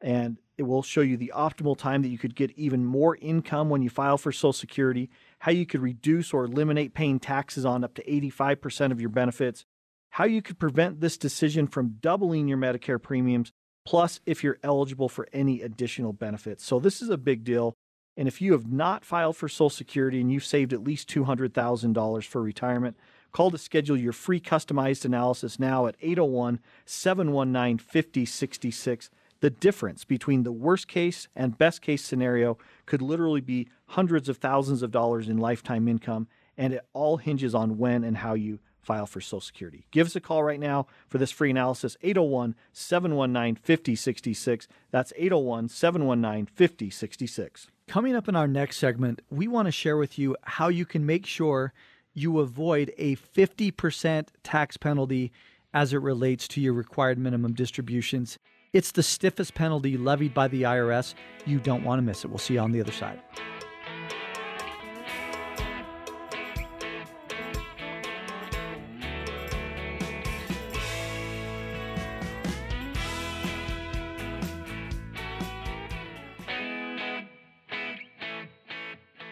and 0.00 0.38
it 0.56 0.62
will 0.62 0.82
show 0.82 1.02
you 1.02 1.16
the 1.16 1.32
optimal 1.34 1.76
time 1.76 2.02
that 2.02 2.08
you 2.08 2.18
could 2.18 2.34
get 2.34 2.50
even 2.52 2.84
more 2.84 3.16
income 3.16 3.68
when 3.68 3.82
you 3.82 3.90
file 3.90 4.18
for 4.18 4.32
Social 4.32 4.52
Security, 4.52 5.10
how 5.40 5.52
you 5.52 5.66
could 5.66 5.82
reduce 5.82 6.32
or 6.32 6.44
eliminate 6.44 6.94
paying 6.94 7.18
taxes 7.18 7.64
on 7.64 7.84
up 7.84 7.94
to 7.94 8.04
85% 8.04 8.92
of 8.92 9.00
your 9.00 9.10
benefits, 9.10 9.64
how 10.10 10.24
you 10.24 10.42
could 10.42 10.58
prevent 10.58 11.00
this 11.00 11.18
decision 11.18 11.66
from 11.66 11.96
doubling 12.00 12.48
your 12.48 12.58
Medicare 12.58 13.00
premiums, 13.00 13.52
plus 13.86 14.20
if 14.26 14.42
you're 14.42 14.58
eligible 14.62 15.08
for 15.08 15.28
any 15.32 15.62
additional 15.62 16.12
benefits. 16.12 16.64
So 16.64 16.80
this 16.80 17.02
is 17.02 17.10
a 17.10 17.18
big 17.18 17.44
deal. 17.44 17.74
And 18.16 18.26
if 18.26 18.40
you 18.40 18.52
have 18.52 18.66
not 18.66 19.04
filed 19.04 19.36
for 19.36 19.48
Social 19.48 19.68
Security 19.68 20.20
and 20.20 20.32
you've 20.32 20.44
saved 20.44 20.72
at 20.72 20.82
least 20.82 21.10
$200,000 21.10 22.24
for 22.24 22.42
retirement, 22.42 22.96
call 23.32 23.50
to 23.50 23.58
schedule 23.58 23.96
your 23.96 24.14
free 24.14 24.40
customized 24.40 25.04
analysis 25.04 25.58
now 25.58 25.86
at 25.86 25.96
801 26.00 26.60
719 26.86 27.78
5066. 27.78 29.10
The 29.40 29.50
difference 29.50 30.04
between 30.04 30.42
the 30.42 30.52
worst 30.52 30.88
case 30.88 31.28
and 31.36 31.58
best 31.58 31.82
case 31.82 32.02
scenario 32.02 32.58
could 32.86 33.02
literally 33.02 33.40
be 33.40 33.68
hundreds 33.86 34.28
of 34.28 34.38
thousands 34.38 34.82
of 34.82 34.90
dollars 34.90 35.28
in 35.28 35.38
lifetime 35.38 35.88
income, 35.88 36.28
and 36.56 36.72
it 36.72 36.86
all 36.92 37.18
hinges 37.18 37.54
on 37.54 37.78
when 37.78 38.02
and 38.02 38.18
how 38.18 38.34
you 38.34 38.60
file 38.86 39.06
for 39.06 39.20
Social 39.20 39.40
Security. 39.40 39.84
Give 39.90 40.06
us 40.06 40.16
a 40.16 40.20
call 40.20 40.44
right 40.44 40.60
now 40.60 40.86
for 41.08 41.18
this 41.18 41.32
free 41.32 41.50
analysis 41.50 41.96
801 42.02 42.54
719 42.72 43.56
5066. 43.56 44.68
That's 44.90 45.12
801 45.16 45.68
719 45.68 46.46
5066. 46.46 47.66
Coming 47.88 48.16
up 48.16 48.28
in 48.28 48.36
our 48.36 48.48
next 48.48 48.78
segment, 48.78 49.20
we 49.30 49.48
want 49.48 49.66
to 49.66 49.72
share 49.72 49.96
with 49.96 50.18
you 50.18 50.36
how 50.42 50.68
you 50.68 50.86
can 50.86 51.04
make 51.04 51.26
sure 51.26 51.72
you 52.14 52.38
avoid 52.38 52.92
a 52.96 53.16
50% 53.16 54.28
tax 54.42 54.76
penalty 54.76 55.32
as 55.74 55.92
it 55.92 56.00
relates 56.00 56.48
to 56.48 56.60
your 56.60 56.72
required 56.72 57.18
minimum 57.18 57.52
distributions. 57.52 58.38
It's 58.72 58.92
the 58.92 59.02
stiffest 59.02 59.54
penalty 59.54 59.96
levied 59.96 60.34
by 60.34 60.48
the 60.48 60.62
IRS. 60.62 61.14
You 61.46 61.58
don't 61.58 61.84
want 61.84 61.98
to 61.98 62.02
miss 62.02 62.24
it. 62.24 62.28
We'll 62.28 62.38
see 62.38 62.54
you 62.54 62.60
on 62.60 62.72
the 62.72 62.80
other 62.80 62.92
side. 62.92 63.20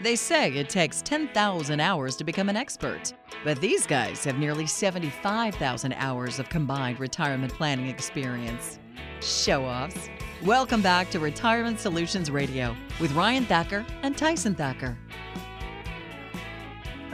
They 0.05 0.17
say 0.17 0.53
it 0.53 0.69
takes 0.69 1.01
10,000 1.01 1.81
hours 1.81 2.15
to 2.17 2.25
become 2.25 2.51
an 2.51 2.57
expert, 2.57 3.15
but 3.43 3.59
these 3.63 3.87
guys 3.87 4.23
have 4.25 4.39
nearly 4.39 4.67
75,000 4.67 5.95
hours 5.95 6.39
of 6.39 6.51
combined 6.51 7.01
retirement 7.01 7.55
planning 7.55 7.87
experience. 7.87 8.79
Show 9.25 9.65
offs. 9.65 10.11
Welcome 10.45 10.83
back 10.83 11.09
to 11.11 11.19
Retirement 11.19 11.81
Solutions 11.81 12.31
Radio 12.31 12.77
with 13.01 13.11
Ryan 13.13 13.47
Thacker 13.47 13.87
and 14.03 14.15
Tyson 14.19 14.55
Thacker. 14.55 14.99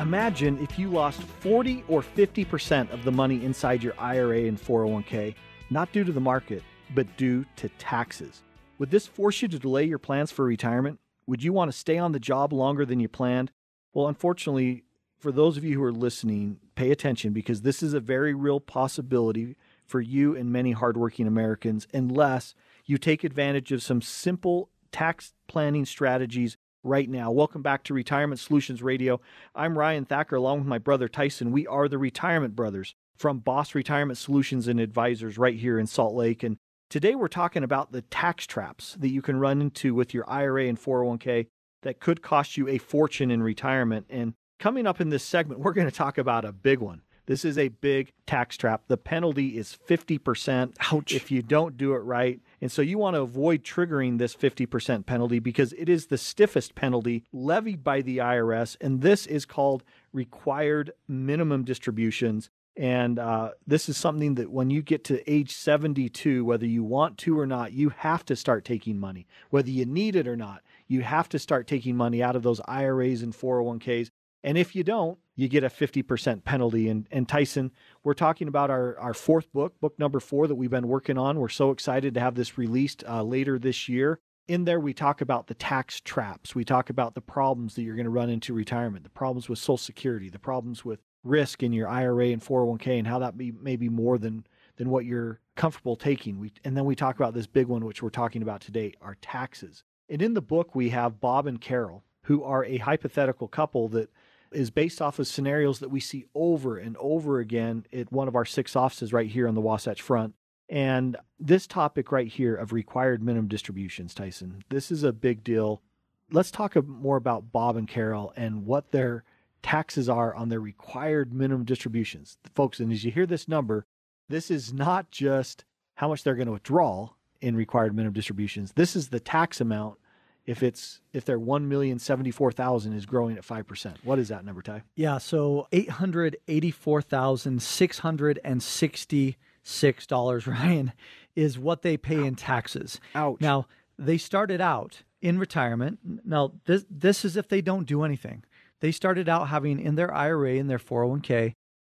Imagine 0.00 0.58
if 0.58 0.76
you 0.76 0.88
lost 0.88 1.22
40 1.22 1.84
or 1.86 2.02
50% 2.02 2.90
of 2.90 3.04
the 3.04 3.12
money 3.12 3.44
inside 3.44 3.84
your 3.84 3.94
IRA 3.96 4.46
and 4.46 4.60
401k, 4.60 5.36
not 5.70 5.92
due 5.92 6.02
to 6.02 6.10
the 6.10 6.20
market, 6.20 6.64
but 6.96 7.16
due 7.16 7.44
to 7.54 7.68
taxes. 7.78 8.42
Would 8.78 8.90
this 8.90 9.06
force 9.06 9.40
you 9.40 9.46
to 9.46 9.58
delay 9.60 9.84
your 9.84 9.98
plans 9.98 10.32
for 10.32 10.44
retirement? 10.44 10.98
Would 11.28 11.44
you 11.44 11.52
want 11.52 11.70
to 11.70 11.78
stay 11.78 11.96
on 11.96 12.10
the 12.10 12.18
job 12.18 12.52
longer 12.52 12.84
than 12.84 12.98
you 12.98 13.08
planned? 13.08 13.52
Well, 13.94 14.08
unfortunately, 14.08 14.82
for 15.20 15.30
those 15.30 15.56
of 15.56 15.64
you 15.64 15.76
who 15.76 15.84
are 15.84 15.92
listening, 15.92 16.58
pay 16.74 16.90
attention 16.90 17.32
because 17.32 17.62
this 17.62 17.84
is 17.84 17.94
a 17.94 18.00
very 18.00 18.34
real 18.34 18.58
possibility 18.58 19.54
for 19.90 20.00
you 20.00 20.36
and 20.36 20.50
many 20.50 20.72
hardworking 20.72 21.26
Americans 21.26 21.86
unless 21.92 22.54
you 22.86 22.96
take 22.96 23.24
advantage 23.24 23.72
of 23.72 23.82
some 23.82 24.00
simple 24.00 24.70
tax 24.92 25.34
planning 25.48 25.84
strategies 25.84 26.56
right 26.82 27.10
now. 27.10 27.30
Welcome 27.30 27.60
back 27.60 27.84
to 27.84 27.94
Retirement 27.94 28.40
Solutions 28.40 28.82
Radio. 28.82 29.20
I'm 29.54 29.76
Ryan 29.76 30.04
Thacker 30.04 30.36
along 30.36 30.60
with 30.60 30.68
my 30.68 30.78
brother 30.78 31.08
Tyson. 31.08 31.52
We 31.52 31.66
are 31.66 31.88
the 31.88 31.98
Retirement 31.98 32.56
Brothers 32.56 32.94
from 33.18 33.40
Boss 33.40 33.74
Retirement 33.74 34.16
Solutions 34.16 34.66
and 34.68 34.80
Advisors 34.80 35.36
right 35.36 35.56
here 35.56 35.78
in 35.78 35.86
Salt 35.86 36.14
Lake. 36.14 36.42
And 36.42 36.56
Today, 36.90 37.14
we're 37.14 37.28
talking 37.28 37.62
about 37.62 37.92
the 37.92 38.02
tax 38.02 38.48
traps 38.48 38.96
that 38.98 39.10
you 39.10 39.22
can 39.22 39.38
run 39.38 39.60
into 39.60 39.94
with 39.94 40.12
your 40.12 40.28
IRA 40.28 40.66
and 40.66 40.76
401k 40.76 41.46
that 41.82 42.00
could 42.00 42.20
cost 42.20 42.56
you 42.56 42.66
a 42.66 42.78
fortune 42.78 43.30
in 43.30 43.44
retirement. 43.44 44.06
And 44.10 44.34
coming 44.58 44.88
up 44.88 45.00
in 45.00 45.10
this 45.10 45.22
segment, 45.22 45.60
we're 45.60 45.72
going 45.72 45.88
to 45.88 45.94
talk 45.94 46.18
about 46.18 46.44
a 46.44 46.50
big 46.50 46.80
one. 46.80 47.02
This 47.30 47.44
is 47.44 47.58
a 47.58 47.68
big 47.68 48.12
tax 48.26 48.56
trap. 48.56 48.82
The 48.88 48.96
penalty 48.96 49.56
is 49.56 49.78
50% 49.88 50.74
Ouch. 50.92 51.14
if 51.14 51.30
you 51.30 51.42
don't 51.42 51.76
do 51.76 51.94
it 51.94 51.98
right. 51.98 52.40
And 52.60 52.72
so 52.72 52.82
you 52.82 52.98
want 52.98 53.14
to 53.14 53.20
avoid 53.20 53.62
triggering 53.62 54.18
this 54.18 54.34
50% 54.34 55.06
penalty 55.06 55.38
because 55.38 55.72
it 55.74 55.88
is 55.88 56.08
the 56.08 56.18
stiffest 56.18 56.74
penalty 56.74 57.22
levied 57.32 57.84
by 57.84 58.02
the 58.02 58.18
IRS. 58.18 58.76
And 58.80 59.00
this 59.00 59.26
is 59.26 59.44
called 59.44 59.84
required 60.12 60.90
minimum 61.06 61.62
distributions. 61.62 62.50
And 62.76 63.20
uh, 63.20 63.50
this 63.64 63.88
is 63.88 63.96
something 63.96 64.34
that 64.34 64.50
when 64.50 64.70
you 64.70 64.82
get 64.82 65.04
to 65.04 65.32
age 65.32 65.54
72, 65.54 66.44
whether 66.44 66.66
you 66.66 66.82
want 66.82 67.16
to 67.18 67.38
or 67.38 67.46
not, 67.46 67.72
you 67.72 67.90
have 67.90 68.24
to 68.24 68.34
start 68.34 68.64
taking 68.64 68.98
money. 68.98 69.28
Whether 69.50 69.70
you 69.70 69.86
need 69.86 70.16
it 70.16 70.26
or 70.26 70.36
not, 70.36 70.62
you 70.88 71.02
have 71.02 71.28
to 71.28 71.38
start 71.38 71.68
taking 71.68 71.96
money 71.96 72.24
out 72.24 72.34
of 72.34 72.42
those 72.42 72.60
IRAs 72.66 73.22
and 73.22 73.32
401ks. 73.32 74.10
And 74.42 74.56
if 74.58 74.74
you 74.74 74.82
don't, 74.82 75.18
you 75.40 75.48
get 75.48 75.64
a 75.64 75.68
50% 75.68 76.44
penalty. 76.44 76.88
And, 76.88 77.06
and 77.10 77.28
Tyson, 77.28 77.70
we're 78.04 78.14
talking 78.14 78.48
about 78.48 78.70
our, 78.70 78.98
our 78.98 79.14
fourth 79.14 79.52
book, 79.52 79.80
book 79.80 79.98
number 79.98 80.20
four, 80.20 80.46
that 80.46 80.54
we've 80.54 80.70
been 80.70 80.88
working 80.88 81.16
on. 81.16 81.38
We're 81.38 81.48
so 81.48 81.70
excited 81.70 82.14
to 82.14 82.20
have 82.20 82.34
this 82.34 82.58
released 82.58 83.02
uh, 83.08 83.22
later 83.22 83.58
this 83.58 83.88
year. 83.88 84.20
In 84.48 84.64
there, 84.64 84.80
we 84.80 84.92
talk 84.92 85.20
about 85.20 85.46
the 85.46 85.54
tax 85.54 86.00
traps. 86.00 86.54
We 86.54 86.64
talk 86.64 86.90
about 86.90 87.14
the 87.14 87.20
problems 87.20 87.74
that 87.74 87.82
you're 87.82 87.94
going 87.94 88.04
to 88.04 88.10
run 88.10 88.30
into 88.30 88.52
retirement, 88.52 89.04
the 89.04 89.10
problems 89.10 89.48
with 89.48 89.58
Social 89.58 89.76
Security, 89.76 90.28
the 90.28 90.38
problems 90.38 90.84
with 90.84 91.00
risk 91.22 91.62
in 91.62 91.72
your 91.72 91.88
IRA 91.88 92.28
and 92.28 92.42
401k 92.42 92.98
and 92.98 93.06
how 93.06 93.18
that 93.20 93.36
be 93.36 93.52
maybe 93.52 93.88
more 93.88 94.18
than 94.18 94.46
than 94.76 94.88
what 94.88 95.04
you're 95.04 95.40
comfortable 95.56 95.96
taking. 95.96 96.38
We 96.40 96.52
and 96.64 96.76
then 96.76 96.84
we 96.84 96.96
talk 96.96 97.16
about 97.16 97.34
this 97.34 97.46
big 97.46 97.66
one 97.66 97.84
which 97.84 98.02
we're 98.02 98.10
talking 98.10 98.42
about 98.42 98.60
today, 98.60 98.94
our 99.00 99.16
taxes. 99.20 99.84
And 100.08 100.22
in 100.22 100.34
the 100.34 100.42
book 100.42 100.74
we 100.74 100.88
have 100.90 101.20
Bob 101.20 101.46
and 101.46 101.60
Carol, 101.60 102.04
who 102.22 102.42
are 102.42 102.64
a 102.64 102.78
hypothetical 102.78 103.46
couple 103.46 103.88
that 103.88 104.10
is 104.52 104.70
based 104.70 105.00
off 105.00 105.18
of 105.18 105.26
scenarios 105.26 105.78
that 105.78 105.90
we 105.90 106.00
see 106.00 106.26
over 106.34 106.76
and 106.78 106.96
over 106.98 107.38
again 107.38 107.86
at 107.92 108.10
one 108.12 108.28
of 108.28 108.34
our 108.34 108.44
six 108.44 108.74
offices 108.74 109.12
right 109.12 109.30
here 109.30 109.46
on 109.46 109.54
the 109.54 109.60
Wasatch 109.60 110.02
Front. 110.02 110.34
And 110.68 111.16
this 111.38 111.66
topic 111.66 112.12
right 112.12 112.28
here 112.28 112.54
of 112.54 112.72
required 112.72 113.22
minimum 113.22 113.48
distributions, 113.48 114.14
Tyson, 114.14 114.62
this 114.68 114.90
is 114.90 115.02
a 115.02 115.12
big 115.12 115.42
deal. 115.42 115.82
Let's 116.30 116.50
talk 116.50 116.76
more 116.86 117.16
about 117.16 117.50
Bob 117.52 117.76
and 117.76 117.88
Carol 117.88 118.32
and 118.36 118.64
what 118.64 118.92
their 118.92 119.24
taxes 119.62 120.08
are 120.08 120.34
on 120.34 120.48
their 120.48 120.60
required 120.60 121.32
minimum 121.32 121.64
distributions. 121.64 122.38
Folks, 122.54 122.78
and 122.78 122.92
as 122.92 123.04
you 123.04 123.10
hear 123.10 123.26
this 123.26 123.48
number, 123.48 123.84
this 124.28 124.50
is 124.50 124.72
not 124.72 125.10
just 125.10 125.64
how 125.96 126.08
much 126.08 126.22
they're 126.22 126.36
going 126.36 126.46
to 126.46 126.52
withdraw 126.52 127.10
in 127.40 127.56
required 127.56 127.94
minimum 127.94 128.14
distributions. 128.14 128.72
This 128.74 128.94
is 128.94 129.08
the 129.08 129.20
tax 129.20 129.60
amount 129.60 129.98
if 130.46 130.62
it's 130.62 131.00
if 131.12 131.24
their 131.24 131.38
one 131.38 131.68
million 131.68 131.98
seventy 131.98 132.30
four 132.30 132.52
thousand 132.52 132.94
is 132.94 133.06
growing 133.06 133.36
at 133.36 133.44
five 133.44 133.66
percent. 133.66 133.98
What 134.02 134.18
is 134.18 134.28
that 134.28 134.44
number, 134.44 134.62
Ty? 134.62 134.82
Yeah, 134.94 135.18
so 135.18 135.68
eight 135.72 135.90
hundred 135.90 136.36
eighty 136.48 136.70
four 136.70 137.02
thousand 137.02 137.62
six 137.62 138.00
hundred 138.00 138.40
and 138.44 138.62
sixty 138.62 139.36
six 139.62 140.06
dollars, 140.06 140.46
Ryan, 140.46 140.92
is 141.36 141.58
what 141.58 141.82
they 141.82 141.96
pay 141.96 142.24
in 142.24 142.34
taxes. 142.34 143.00
Ouch. 143.14 143.40
Now 143.40 143.66
they 143.98 144.18
started 144.18 144.60
out 144.60 145.02
in 145.20 145.38
retirement. 145.38 145.98
Now 146.24 146.52
this 146.64 146.84
this 146.90 147.24
is 147.24 147.36
if 147.36 147.48
they 147.48 147.60
don't 147.60 147.86
do 147.86 148.02
anything. 148.02 148.44
They 148.80 148.92
started 148.92 149.28
out 149.28 149.48
having 149.48 149.78
in 149.78 149.96
their 149.96 150.12
IRA 150.12 150.54
and 150.54 150.70
their 150.70 150.78
401k 150.78 151.52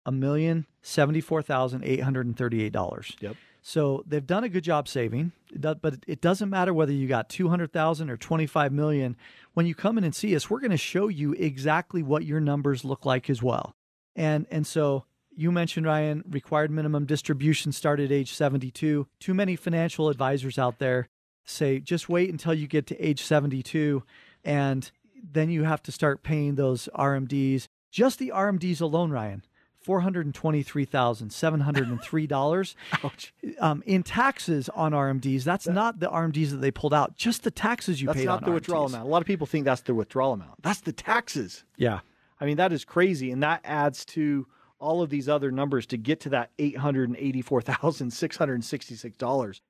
a 0.06 0.12
million 0.12 0.66
seventy 0.82 1.22
four 1.22 1.42
thousand 1.42 1.84
eight 1.86 2.02
hundred 2.02 2.26
and 2.26 2.38
thirty 2.38 2.62
eight 2.64 2.74
dollars. 2.74 3.16
Yep. 3.20 3.36
So 3.66 4.04
they've 4.06 4.28
done 4.28 4.44
a 4.44 4.50
good 4.50 4.66
job 4.66 4.90
saving, 4.90 5.32
but 5.56 5.96
it 6.06 6.20
doesn't 6.20 6.50
matter 6.50 6.74
whether 6.74 6.92
you 6.92 7.08
got 7.08 7.30
two 7.30 7.48
hundred 7.48 7.72
thousand 7.72 8.10
or 8.10 8.18
twenty 8.18 8.46
five 8.46 8.74
million. 8.74 9.16
When 9.54 9.66
you 9.66 9.74
come 9.74 9.98
in 9.98 10.04
and 10.04 10.14
see 10.14 10.36
us, 10.36 10.50
we're 10.50 10.60
going 10.60 10.72
to 10.72 10.78
show 10.78 11.08
you 11.08 11.32
exactly 11.32 12.04
what 12.04 12.26
your 12.26 12.42
numbers 12.42 12.84
look 12.84 13.06
like 13.06 13.30
as 13.30 13.42
well. 13.42 13.74
And 14.18 14.46
and 14.52 14.68
so 14.68 15.06
you 15.34 15.50
mentioned 15.50 15.86
Ryan 15.86 16.26
required 16.30 16.72
minimum 16.72 17.06
distribution 17.06 17.72
started 17.72 18.12
age 18.12 18.34
seventy 18.34 18.70
two. 18.70 19.08
Too 19.22 19.34
many 19.34 19.56
financial 19.56 20.10
advisors 20.10 20.60
out 20.60 20.80
there 20.80 21.08
say 21.46 21.80
just 21.80 22.10
wait 22.10 22.30
until 22.30 22.54
you 22.54 22.68
get 22.68 22.86
to 22.88 23.00
age 23.00 23.22
seventy 23.22 23.64
two, 23.64 24.04
and 24.44 24.92
then 25.24 25.50
you 25.50 25.64
have 25.64 25.82
to 25.84 25.92
start 25.94 26.22
paying 26.22 26.56
those 26.56 26.90
RMDs. 26.94 27.70
Just 27.92 28.20
the 28.20 28.34
RMDs 28.36 28.82
alone, 28.82 29.12
Ryan, 29.12 29.46
four 29.84 30.02
hundred 30.02 30.26
and 30.26 30.34
twenty-three 30.34 30.86
thousand 30.86 31.32
seven 31.32 31.60
hundred 31.62 31.90
and 31.90 32.02
three 32.02 32.28
dollars 32.28 32.76
um, 33.60 33.84
in 33.86 34.04
taxes 34.04 34.70
on 34.70 34.92
RMDs. 34.94 35.44
That's 35.44 35.66
that, 35.66 35.74
not 35.74 36.00
the 36.00 36.08
RMDs 36.08 36.52
that 36.52 36.58
they 36.58 36.72
pulled 36.72 36.94
out. 36.94 37.16
Just 37.16 37.44
the 37.44 37.52
taxes 37.52 38.02
you 38.02 38.08
that's 38.08 38.18
paid. 38.18 38.28
That's 38.28 38.42
not 38.42 38.46
the 38.46 38.52
RMDs. 38.52 38.54
withdrawal 38.54 38.86
amount. 38.86 39.06
A 39.06 39.10
lot 39.10 39.22
of 39.22 39.28
people 39.28 39.48
think 39.48 39.66
that's 39.66 39.82
the 39.82 39.94
withdrawal 39.94 40.34
amount. 40.34 40.62
That's 40.62 40.82
the 40.82 40.94
taxes. 40.94 41.64
Yeah, 41.78 42.00
I 42.40 42.46
mean 42.46 42.58
that 42.58 42.72
is 42.72 42.86
crazy, 42.86 43.32
and 43.32 43.44
that 43.44 43.62
adds 43.64 44.06
to 44.06 44.48
all 44.80 45.02
of 45.02 45.10
these 45.10 45.30
other 45.30 45.52
numbers 45.52 45.86
to 45.88 45.98
get 45.98 46.20
to 46.22 46.30
that 46.30 46.52
eight 46.60 46.78
hundred 46.78 47.10
and 47.10 47.18
eighty-four 47.18 47.62
thousand 47.62 48.12
six 48.12 48.38
hundred 48.38 48.56
and 48.56 48.66
sixty-six 48.66 49.18
dollars. 49.18 49.62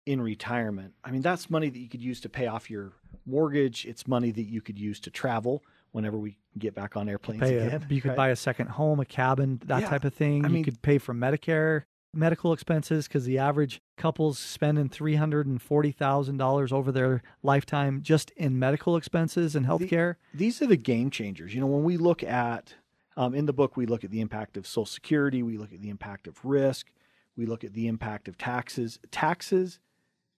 in 0.07 0.21
retirement? 0.21 0.95
I 1.05 1.11
mean, 1.11 1.23
that's 1.23 1.51
money 1.51 1.69
that 1.69 1.79
you 1.79 1.89
could 1.89 2.03
use 2.03 2.21
to 2.21 2.29
pay 2.29 2.47
off 2.47 2.71
your 2.71 2.93
mortgage. 3.27 3.85
It's 3.87 4.07
money 4.07 4.31
that 4.33 4.45
you 4.45 4.61
could 4.61 4.79
use 4.79 5.01
to 5.01 5.11
travel 5.11 5.63
whenever 5.93 6.17
we 6.19 6.37
get 6.59 6.75
back 6.75 6.97
on 6.97 7.09
airplanes 7.09 7.41
pay 7.41 7.59
again. 7.59 7.87
A, 7.89 7.95
you 7.95 8.01
could 8.01 8.11
right? 8.11 8.17
buy 8.17 8.29
a 8.29 8.37
second 8.37 8.69
home, 8.69 9.01
a 9.01 9.05
cabin, 9.05 9.61
that 9.67 9.83
yeah. 9.83 9.89
type 9.89 10.05
of 10.05 10.15
thing. 10.15 10.45
I 10.45 10.49
you 10.49 10.55
mean, 10.55 10.65
could 10.65 10.83
pay 10.83 10.99
for 10.99 11.15
Medicare 11.15 11.83
medical 12.13 12.53
expenses 12.53 13.07
because 13.07 13.25
the 13.25 13.39
average 13.39 13.81
couple's 13.97 14.39
spending 14.39 14.89
$340,000 14.89 16.73
over 16.73 16.93
their 16.93 17.23
lifetime 17.43 18.03
just 18.03 18.31
in 18.33 18.59
medical 18.59 18.97
expenses 18.97 19.55
and 19.55 19.67
health 19.67 19.87
care. 19.89 20.19
The, 20.33 20.39
these 20.39 20.63
are 20.63 20.67
the 20.67 20.77
game 20.77 21.11
changers. 21.11 21.55
You 21.55 21.61
know, 21.61 21.67
when 21.67 21.85
we 21.85 21.97
look 21.97 22.23
at, 22.23 22.75
um, 23.17 23.35
in 23.35 23.47
the 23.47 23.53
book, 23.53 23.77
we 23.77 23.87
look 23.87 24.05
at 24.05 24.11
the 24.11 24.21
impact 24.21 24.57
of 24.57 24.67
Social 24.67 24.87
Security, 24.87 25.43
we 25.43 25.57
look 25.57 25.73
at 25.73 25.81
the 25.81 25.91
impact 25.91 26.27
of 26.27 26.45
risk, 26.45 26.91
we 27.37 27.47
look 27.47 27.63
at 27.65 27.75
the 27.75 27.87
impact 27.87 28.29
of 28.29 28.37
taxes. 28.37 28.99
Taxes, 29.11 29.79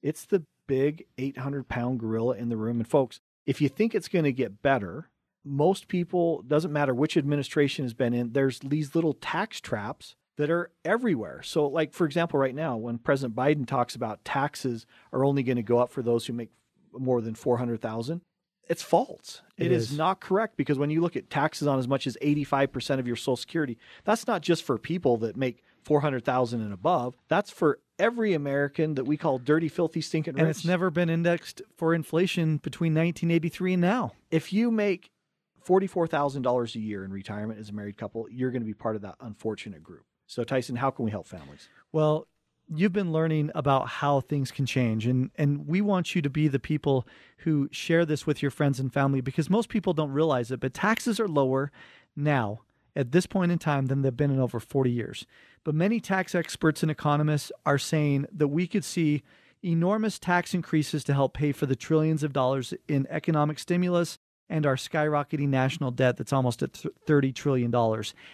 it's 0.03 0.25
the 0.25 0.45
big 0.67 1.07
800 1.19 1.69
pound 1.69 2.01
gorilla 2.01 2.37
in 2.37 2.49
the 2.49 2.57
room. 2.57 2.79
And 2.79 2.89
folks, 2.89 3.21
if 3.47 3.61
you 3.61 3.69
think 3.69 3.95
it's 3.95 4.09
going 4.09 4.25
to 4.25 4.33
get 4.33 4.63
better, 4.63 5.11
most 5.45 5.89
people, 5.89 6.43
doesn't 6.43 6.73
matter 6.73 6.95
which 6.95 7.17
administration 7.17 7.85
has 7.85 7.95
been 7.95 8.15
in, 8.15 8.33
there's 8.33 8.61
these 8.61 8.95
little 8.95 9.15
tax 9.15 9.61
traps 9.61 10.15
that 10.37 10.51
are 10.51 10.71
everywhere. 10.85 11.43
So, 11.43 11.67
like, 11.67 11.93
for 11.93 12.07
example, 12.07 12.39
right 12.39 12.55
now, 12.55 12.77
when 12.77 12.99
President 12.99 13.35
Biden 13.35 13.67
talks 13.67 13.95
about 13.95 14.25
taxes 14.25 14.87
are 15.13 15.25
only 15.25 15.43
going 15.43 15.57
to 15.57 15.63
go 15.63 15.79
up 15.79 15.91
for 15.91 16.03
those 16.03 16.27
who 16.27 16.33
make 16.33 16.51
more 16.93 17.21
than 17.21 17.35
400,000, 17.35 18.21
it's 18.69 18.83
false. 18.83 19.43
it, 19.59 19.67
it 19.67 19.73
is. 19.73 19.93
is. 19.93 19.99
not 19.99 20.21
correct 20.21 20.57
because 20.57 20.79
when 20.79 20.91
you 20.91 21.01
look 21.01 21.17
at 21.17 21.29
taxes 21.29 21.67
on 21.69 21.79
as 21.79 21.89
much 21.89 22.07
as 22.07 22.17
85% 22.23 22.99
of 22.99 23.07
your 23.07 23.17
social 23.17 23.37
security, 23.37 23.77
that's 24.05 24.27
not 24.27 24.41
just 24.41 24.63
for 24.63 24.79
people 24.79 25.17
that 25.19 25.37
make 25.37 25.63
400,000 25.83 26.61
and 26.61 26.73
above. 26.73 27.15
That's 27.29 27.51
for 27.51 27.79
every 27.99 28.35
American 28.35 28.95
that 28.95 29.05
we 29.05 29.17
call 29.17 29.39
dirty, 29.39 29.69
filthy, 29.69 30.01
stinking 30.01 30.35
rich. 30.35 30.41
And 30.41 30.51
it's 30.51 30.65
never 30.65 30.91
been 30.91 31.09
indexed 31.09 31.63
for 31.77 31.95
inflation 31.95 32.59
between 32.59 32.93
1983 32.93 33.75
and 33.75 33.83
now. 33.83 34.13
If 34.31 34.53
you 34.53 34.71
make 34.71 35.11
$44,000 35.67 36.75
a 36.75 36.79
year 36.79 37.05
in 37.05 37.13
retirement 37.13 37.61
as 37.61 37.69
a 37.71 37.73
married 37.73 37.97
couple, 37.97 38.27
you're 38.31 38.51
going 38.51 38.63
to 38.63 38.67
be 38.67 38.75
part 38.75 38.97
of 38.97 39.03
that 39.03 39.17
unfortunate 39.21 39.83
group. 39.83 40.05
So, 40.27 40.45
Tyson, 40.45 40.77
how 40.77 40.91
can 40.91 41.05
we 41.05 41.11
help 41.11 41.27
families? 41.27 41.69
Well, 41.93 42.27
you've 42.75 42.93
been 42.93 43.13
learning 43.13 43.51
about 43.55 43.89
how 43.89 44.21
things 44.21 44.51
can 44.51 44.67
change 44.67 45.07
and 45.07 45.31
and 45.37 45.67
we 45.67 45.81
want 45.81 46.15
you 46.15 46.23
to 46.23 46.31
be 46.31 46.49
the 46.49 46.61
people 46.61 47.07
who 47.39 47.69
share 47.73 48.07
this 48.07 48.27
with 48.27 48.41
your 48.41 48.51
friends 48.51 48.79
and 48.79 48.93
family 48.93 49.21
because 49.21 49.51
most 49.51 49.69
people 49.69 49.93
don't 49.93 50.13
realize 50.13 50.51
it 50.51 50.61
but 50.61 50.73
taxes 50.73 51.19
are 51.19 51.29
lower 51.29 51.71
now 52.15 52.61
at 52.95 53.13
this 53.13 53.27
point 53.27 53.53
in 53.53 53.59
time 53.59 53.87
than 53.87 54.03
they've 54.03 54.17
been 54.17 54.31
in 54.31 54.41
over 54.41 54.61
40 54.61 54.91
years 54.91 55.27
but 55.65 55.75
many 55.75 56.01
tax 56.01 56.35
experts 56.35 56.83
and 56.83 56.91
economists 56.91 57.53
are 57.65 57.79
saying 57.79 58.27
that 58.33 58.49
we 58.49 58.67
could 58.67 58.85
see 58.85 59.23
enormous 59.65 60.19
tax 60.19 60.55
increases 60.55 61.05
to 61.05 61.15
help 61.15 61.35
pay 61.35 61.53
for 61.53 61.67
the 61.67 61.77
trillions 61.77 62.23
of 62.23 62.33
dollars 62.33 62.75
in 62.89 63.07
economic 63.11 63.59
stimulus 63.59 64.19
and 64.49 64.67
our 64.67 64.77
skyrocketing 64.77 65.49
national 65.49 65.91
debt 65.91 66.17
that's 66.17 66.33
almost 66.33 66.63
at 66.63 66.73
$30 66.73 67.35
trillion. 67.35 67.73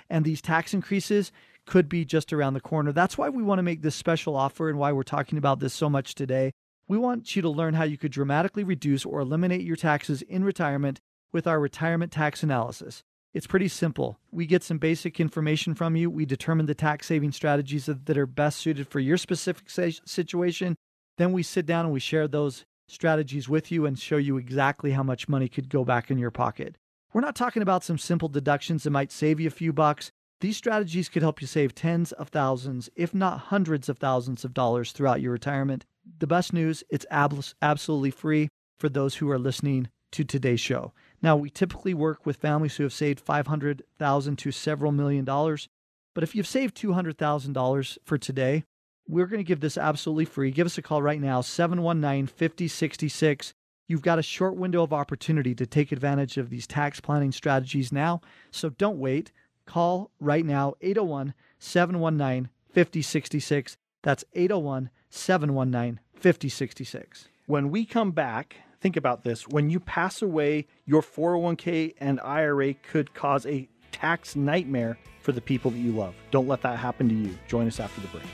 And 0.09 0.25
these 0.25 0.41
tax 0.41 0.73
increases 0.75 1.31
could 1.67 1.89
be 1.89 2.05
just 2.05 2.33
around 2.33 2.55
the 2.55 2.61
corner. 2.61 2.93
That's 2.93 3.19
why 3.19 3.29
we 3.29 3.43
want 3.43 3.59
to 3.59 3.63
make 3.63 3.83
this 3.83 3.95
special 3.95 4.35
offer 4.35 4.71
and 4.71 4.79
why 4.79 4.91
we're 4.93 5.03
talking 5.03 5.39
about 5.39 5.61
this 5.61 5.75
so 5.75 5.91
much 5.91 6.15
today. 6.15 6.53
We 6.89 6.97
want 6.97 7.37
you 7.37 7.43
to 7.43 7.51
learn 7.51 7.75
how 7.75 7.85
you 7.85 7.99
could 7.99 8.13
dramatically 8.13 8.65
reduce 8.65 9.05
or 9.05 9.21
eliminate 9.21 9.61
your 9.61 9.77
taxes 9.77 10.23
in 10.23 10.45
retirement 10.45 10.99
with 11.31 11.47
our 11.47 11.61
retirement 11.61 12.11
tax 12.11 12.43
analysis. 12.43 13.03
It's 13.35 13.47
pretty 13.47 13.69
simple. 13.69 14.19
We 14.33 14.47
get 14.47 14.63
some 14.63 14.79
basic 14.79 15.21
information 15.21 15.75
from 15.75 15.97
you. 15.97 16.11
We 16.11 16.25
determine 16.25 16.67
the 16.67 16.75
tax 16.75 17.07
saving 17.07 17.33
strategies 17.33 17.87
that 17.87 18.19
are 18.19 18.27
best 18.27 18.59
suited 18.59 18.89
for 18.89 19.01
your 19.01 19.19
specific 19.19 19.69
situation. 19.69 20.77
Then 21.19 21.33
we 21.33 21.43
sit 21.43 21.67
down 21.67 21.85
and 21.85 21.93
we 21.93 22.01
share 22.01 22.27
those 22.27 22.65
strategies 22.89 23.49
with 23.49 23.71
you 23.71 23.85
and 23.85 23.99
show 23.99 24.17
you 24.17 24.39
exactly 24.39 24.93
how 24.93 25.03
much 25.03 25.29
money 25.29 25.49
could 25.49 25.69
go 25.69 25.85
back 25.85 26.11
in 26.11 26.19
your 26.19 26.31
pocket. 26.31 26.77
We're 27.13 27.21
not 27.21 27.37
talking 27.37 27.63
about 27.63 27.85
some 27.85 27.99
simple 27.99 28.29
deductions 28.29 28.83
that 28.83 28.91
might 28.91 29.13
save 29.13 29.41
you 29.41 29.49
a 29.49 29.51
few 29.51 29.73
bucks. 29.73 30.11
These 30.41 30.57
strategies 30.57 31.09
could 31.09 31.23
help 31.23 31.41
you 31.41 31.47
save 31.47 31.75
tens 31.75 32.13
of 32.13 32.29
thousands, 32.29 32.89
if 32.95 33.15
not 33.15 33.39
hundreds 33.39 33.89
of 33.89 33.99
thousands 33.99 34.45
of 34.45 34.55
dollars 34.55 34.93
throughout 34.93 35.21
your 35.21 35.33
retirement. 35.33 35.85
The 36.19 36.27
best 36.27 36.53
news, 36.53 36.85
it's 36.91 37.07
ab- 37.11 37.45
absolutely 37.61 38.11
free 38.11 38.49
for 38.79 38.89
those 38.89 39.17
who 39.17 39.31
are 39.31 39.39
listening 39.39 39.89
to 40.13 40.25
today's 40.25 40.61
show. 40.61 40.93
Now, 41.21 41.37
we 41.37 41.51
typically 41.51 41.95
work 41.95 42.25
with 42.25 42.37
families 42.37 42.77
who 42.77 42.85
have 42.85 42.93
saved 42.93 43.21
500,000 43.21 44.37
to 44.37 44.53
several 44.53 44.93
million 44.93 45.25
dollars, 45.25 45.69
but 46.15 46.25
if 46.25 46.35
you've 46.35 46.47
saved 46.47 46.77
$200,000 46.77 47.99
for 48.05 48.19
today, 48.19 48.65
we're 49.09 49.27
going 49.27 49.41
to 49.41 49.49
give 49.49 49.61
this 49.61 49.79
absolutely 49.79 50.27
free. 50.27 50.51
Give 50.51 50.67
us 50.67 50.79
a 50.79 50.83
call 50.83 51.03
right 51.03 51.21
now, 51.21 51.41
719 51.41 52.27
5066. 52.27 53.55
You've 53.87 54.03
got 54.03 54.19
a 54.19 54.23
short 54.23 54.57
window 54.57 54.83
of 54.83 54.93
opportunity 54.93 55.55
to 55.55 55.67
take 55.67 55.93
advantage 55.93 56.37
of 56.37 56.51
these 56.51 56.67
tax 56.67 57.01
planning 57.01 57.33
strategies 57.33 57.91
now, 57.91 58.21
so 58.51 58.69
don't 58.69 58.99
wait. 58.99 59.33
Call 59.65 60.11
right 60.21 60.45
now, 60.45 60.75
801 60.83 61.35
719 61.59 62.51
5066. 62.73 63.77
That's 64.03 64.25
801 64.35 64.91
719 65.11 66.01
5066. 66.15 67.29
When 67.47 67.71
we 67.71 67.87
come 67.87 68.11
back, 68.11 68.57
think 68.81 68.97
about 68.97 69.25
this. 69.25 69.47
When 69.49 69.71
you 69.71 69.81
pass 69.81 70.23
away, 70.23 70.67
your 70.87 71.03
401k 71.03 71.95
and 71.99 72.21
IRA 72.21 72.75
could 72.75 73.15
cause 73.15 73.47
a 73.47 73.69
tax 73.93 74.37
nightmare 74.37 74.99
for 75.21 75.33
the 75.33 75.41
people 75.41 75.71
that 75.71 75.79
you 75.79 75.93
love. 75.93 76.15
Don't 76.31 76.49
let 76.49 76.63
that 76.63 76.79
happen 76.79 77.09
to 77.09 77.15
you. 77.15 77.37
Join 77.49 77.67
us 77.67 77.81
after 77.81 78.01
the 78.01 78.09
break. 78.09 78.25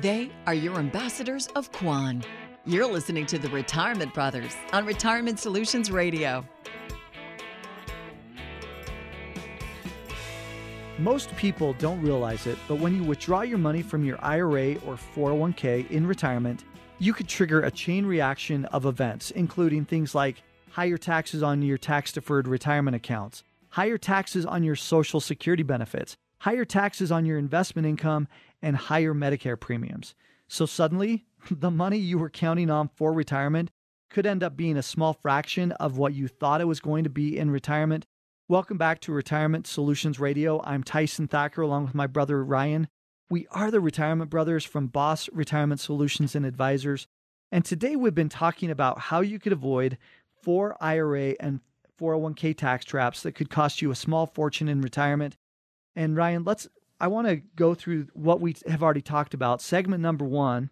They 0.00 0.30
are 0.46 0.54
your 0.54 0.76
ambassadors 0.76 1.48
of 1.56 1.72
Quan. 1.72 2.22
You're 2.64 2.86
listening 2.86 3.26
to 3.26 3.38
the 3.38 3.48
Retirement 3.48 4.14
Brothers 4.14 4.54
on 4.72 4.86
Retirement 4.86 5.40
Solutions 5.40 5.90
Radio. 5.90 6.46
Most 10.98 11.34
people 11.36 11.74
don't 11.74 12.02
realize 12.02 12.48
it, 12.48 12.58
but 12.66 12.80
when 12.80 12.92
you 12.92 13.04
withdraw 13.04 13.42
your 13.42 13.58
money 13.58 13.82
from 13.82 14.04
your 14.04 14.18
IRA 14.20 14.74
or 14.84 14.98
401k 15.14 15.88
in 15.92 16.04
retirement, 16.04 16.64
you 16.98 17.12
could 17.12 17.28
trigger 17.28 17.60
a 17.60 17.70
chain 17.70 18.04
reaction 18.04 18.64
of 18.66 18.84
events, 18.84 19.30
including 19.30 19.84
things 19.84 20.12
like 20.12 20.42
higher 20.70 20.98
taxes 20.98 21.40
on 21.40 21.62
your 21.62 21.78
tax 21.78 22.10
deferred 22.10 22.48
retirement 22.48 22.96
accounts, 22.96 23.44
higher 23.68 23.96
taxes 23.96 24.44
on 24.44 24.64
your 24.64 24.74
Social 24.74 25.20
Security 25.20 25.62
benefits, 25.62 26.16
higher 26.40 26.64
taxes 26.64 27.12
on 27.12 27.24
your 27.24 27.38
investment 27.38 27.86
income, 27.86 28.26
and 28.60 28.76
higher 28.76 29.14
Medicare 29.14 29.58
premiums. 29.58 30.16
So 30.48 30.66
suddenly, 30.66 31.26
the 31.48 31.70
money 31.70 31.98
you 31.98 32.18
were 32.18 32.28
counting 32.28 32.70
on 32.70 32.90
for 32.96 33.12
retirement 33.12 33.70
could 34.10 34.26
end 34.26 34.42
up 34.42 34.56
being 34.56 34.76
a 34.76 34.82
small 34.82 35.12
fraction 35.12 35.70
of 35.72 35.96
what 35.96 36.14
you 36.14 36.26
thought 36.26 36.60
it 36.60 36.66
was 36.66 36.80
going 36.80 37.04
to 37.04 37.10
be 37.10 37.38
in 37.38 37.52
retirement. 37.52 38.04
Welcome 38.50 38.78
back 38.78 39.00
to 39.00 39.12
Retirement 39.12 39.66
Solutions 39.66 40.18
Radio. 40.18 40.62
I'm 40.64 40.82
Tyson 40.82 41.28
Thacker 41.28 41.60
along 41.60 41.84
with 41.84 41.94
my 41.94 42.06
brother 42.06 42.42
Ryan. 42.42 42.88
We 43.28 43.46
are 43.50 43.70
the 43.70 43.78
Retirement 43.78 44.30
Brothers 44.30 44.64
from 44.64 44.86
Boss 44.86 45.28
Retirement 45.34 45.82
Solutions 45.82 46.34
and 46.34 46.46
Advisors. 46.46 47.06
And 47.52 47.62
today 47.62 47.94
we've 47.94 48.14
been 48.14 48.30
talking 48.30 48.70
about 48.70 49.00
how 49.00 49.20
you 49.20 49.38
could 49.38 49.52
avoid 49.52 49.98
four 50.40 50.78
IRA 50.80 51.34
and 51.38 51.60
401k 52.00 52.56
tax 52.56 52.86
traps 52.86 53.22
that 53.22 53.32
could 53.32 53.50
cost 53.50 53.82
you 53.82 53.90
a 53.90 53.94
small 53.94 54.24
fortune 54.24 54.66
in 54.70 54.80
retirement. 54.80 55.36
And 55.94 56.16
Ryan, 56.16 56.44
let's 56.44 56.66
I 56.98 57.08
want 57.08 57.28
to 57.28 57.36
go 57.36 57.74
through 57.74 58.06
what 58.14 58.40
we 58.40 58.56
have 58.66 58.82
already 58.82 59.02
talked 59.02 59.34
about. 59.34 59.60
Segment 59.60 60.00
number 60.00 60.24
1 60.24 60.70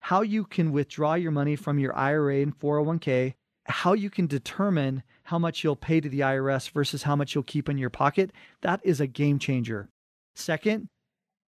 how 0.00 0.20
you 0.20 0.44
can 0.44 0.72
withdraw 0.72 1.14
your 1.14 1.32
money 1.32 1.56
from 1.56 1.78
your 1.78 1.96
IRA 1.96 2.42
and 2.42 2.54
401k, 2.58 3.32
how 3.66 3.92
you 3.92 4.10
can 4.10 4.26
determine 4.26 5.02
how 5.24 5.38
much 5.38 5.64
you'll 5.64 5.76
pay 5.76 6.00
to 6.00 6.08
the 6.08 6.20
IRS 6.20 6.70
versus 6.70 7.02
how 7.02 7.16
much 7.16 7.34
you'll 7.34 7.44
keep 7.44 7.68
in 7.68 7.78
your 7.78 7.90
pocket. 7.90 8.30
That 8.62 8.80
is 8.84 9.00
a 9.00 9.06
game 9.06 9.38
changer. 9.38 9.88
Second, 10.34 10.88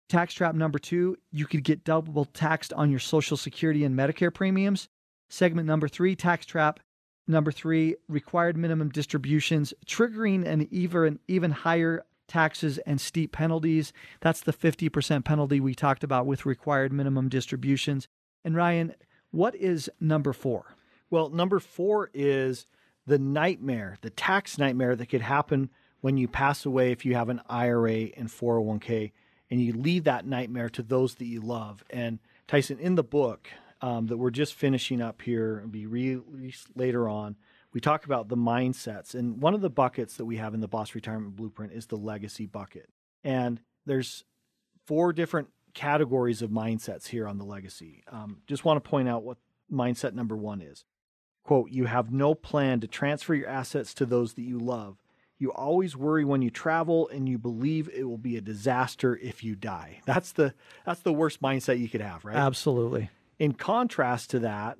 tax 0.09 0.33
trap 0.33 0.55
number 0.55 0.79
two, 0.79 1.17
you 1.31 1.45
could 1.45 1.63
get 1.63 1.83
double 1.83 2.25
taxed 2.25 2.73
on 2.73 2.89
your 2.89 2.99
Social 2.99 3.37
Security 3.37 3.83
and 3.83 3.97
Medicare 3.97 4.33
premiums. 4.33 4.87
Segment 5.29 5.67
number 5.67 5.87
three, 5.87 6.15
tax 6.15 6.45
trap. 6.45 6.79
Number 7.27 7.51
three, 7.51 7.95
required 8.07 8.55
minimum 8.55 8.89
distributions, 8.89 9.73
triggering 9.85 10.45
an 10.45 10.67
even, 10.71 11.19
even 11.27 11.51
higher 11.51 12.05
taxes 12.27 12.77
and 12.79 12.99
steep 13.01 13.33
penalties. 13.33 13.91
That's 14.21 14.41
the 14.41 14.53
50% 14.53 15.25
penalty 15.25 15.59
we 15.59 15.75
talked 15.75 16.03
about 16.03 16.25
with 16.25 16.45
required 16.45 16.93
minimum 16.93 17.27
distributions. 17.27 18.07
And 18.45 18.55
Ryan, 18.55 18.95
what 19.31 19.55
is 19.55 19.89
number 19.99 20.31
four? 20.31 20.76
Well, 21.09 21.29
number 21.29 21.59
four 21.59 22.09
is 22.13 22.67
the 23.05 23.17
nightmare, 23.17 23.97
the 24.01 24.09
tax 24.09 24.57
nightmare 24.57 24.95
that 24.95 25.07
could 25.07 25.21
happen 25.21 25.69
when 26.01 26.17
you 26.17 26.27
pass 26.27 26.65
away 26.65 26.91
if 26.91 27.05
you 27.05 27.15
have 27.15 27.29
an 27.29 27.41
IRA 27.49 28.09
and 28.17 28.27
401k 28.27 29.11
and 29.49 29.61
you 29.61 29.73
leave 29.73 30.03
that 30.03 30.25
nightmare 30.25 30.69
to 30.69 30.83
those 30.83 31.15
that 31.15 31.25
you 31.25 31.41
love. 31.41 31.83
And 31.89 32.19
Tyson, 32.47 32.79
in 32.79 32.95
the 32.95 33.03
book 33.03 33.49
um, 33.81 34.07
that 34.07 34.17
we're 34.17 34.29
just 34.29 34.53
finishing 34.53 35.01
up 35.01 35.21
here 35.21 35.57
and 35.57 35.71
be 35.71 35.85
released 35.85 36.67
later 36.75 37.07
on, 37.07 37.35
we 37.73 37.79
talk 37.79 38.05
about 38.05 38.27
the 38.27 38.37
mindsets. 38.37 39.15
And 39.15 39.41
one 39.41 39.53
of 39.53 39.61
the 39.61 39.69
buckets 39.69 40.17
that 40.17 40.25
we 40.25 40.37
have 40.37 40.53
in 40.53 40.59
the 40.59 40.67
Boss 40.67 40.95
Retirement 40.95 41.35
Blueprint 41.35 41.73
is 41.73 41.85
the 41.85 41.95
legacy 41.95 42.45
bucket. 42.45 42.89
And 43.23 43.61
there's 43.85 44.23
four 44.85 45.13
different 45.13 45.49
categories 45.73 46.41
of 46.41 46.49
mindsets 46.49 47.07
here 47.07 47.27
on 47.27 47.37
the 47.37 47.45
legacy. 47.45 48.03
Um, 48.11 48.41
just 48.47 48.65
want 48.65 48.83
to 48.83 48.89
point 48.89 49.07
out 49.07 49.23
what 49.23 49.37
mindset 49.71 50.13
number 50.13 50.35
one 50.35 50.61
is. 50.61 50.83
Quote, 51.47 51.71
you 51.71 51.85
have 51.85 52.11
no 52.11 52.35
plan 52.35 52.81
to 52.81 52.87
transfer 52.87 53.33
your 53.33 53.47
assets 53.47 53.93
to 53.93 54.05
those 54.05 54.33
that 54.33 54.41
you 54.41 54.59
love. 54.59 54.97
You 55.39 55.53
always 55.53 55.95
worry 55.95 56.25
when 56.25 56.41
you 56.41 56.49
travel 56.49 57.07
and 57.07 57.29
you 57.29 57.37
believe 57.37 57.87
it 57.87 58.03
will 58.03 58.17
be 58.17 58.35
a 58.35 58.41
disaster 58.41 59.15
if 59.15 59.45
you 59.45 59.55
die. 59.55 60.01
That's 60.05 60.33
the 60.33 60.53
that's 60.85 60.99
the 60.99 61.13
worst 61.13 61.41
mindset 61.41 61.79
you 61.79 61.87
could 61.87 62.01
have, 62.01 62.25
right? 62.25 62.35
Absolutely. 62.35 63.11
In 63.39 63.53
contrast 63.53 64.29
to 64.31 64.39
that, 64.39 64.77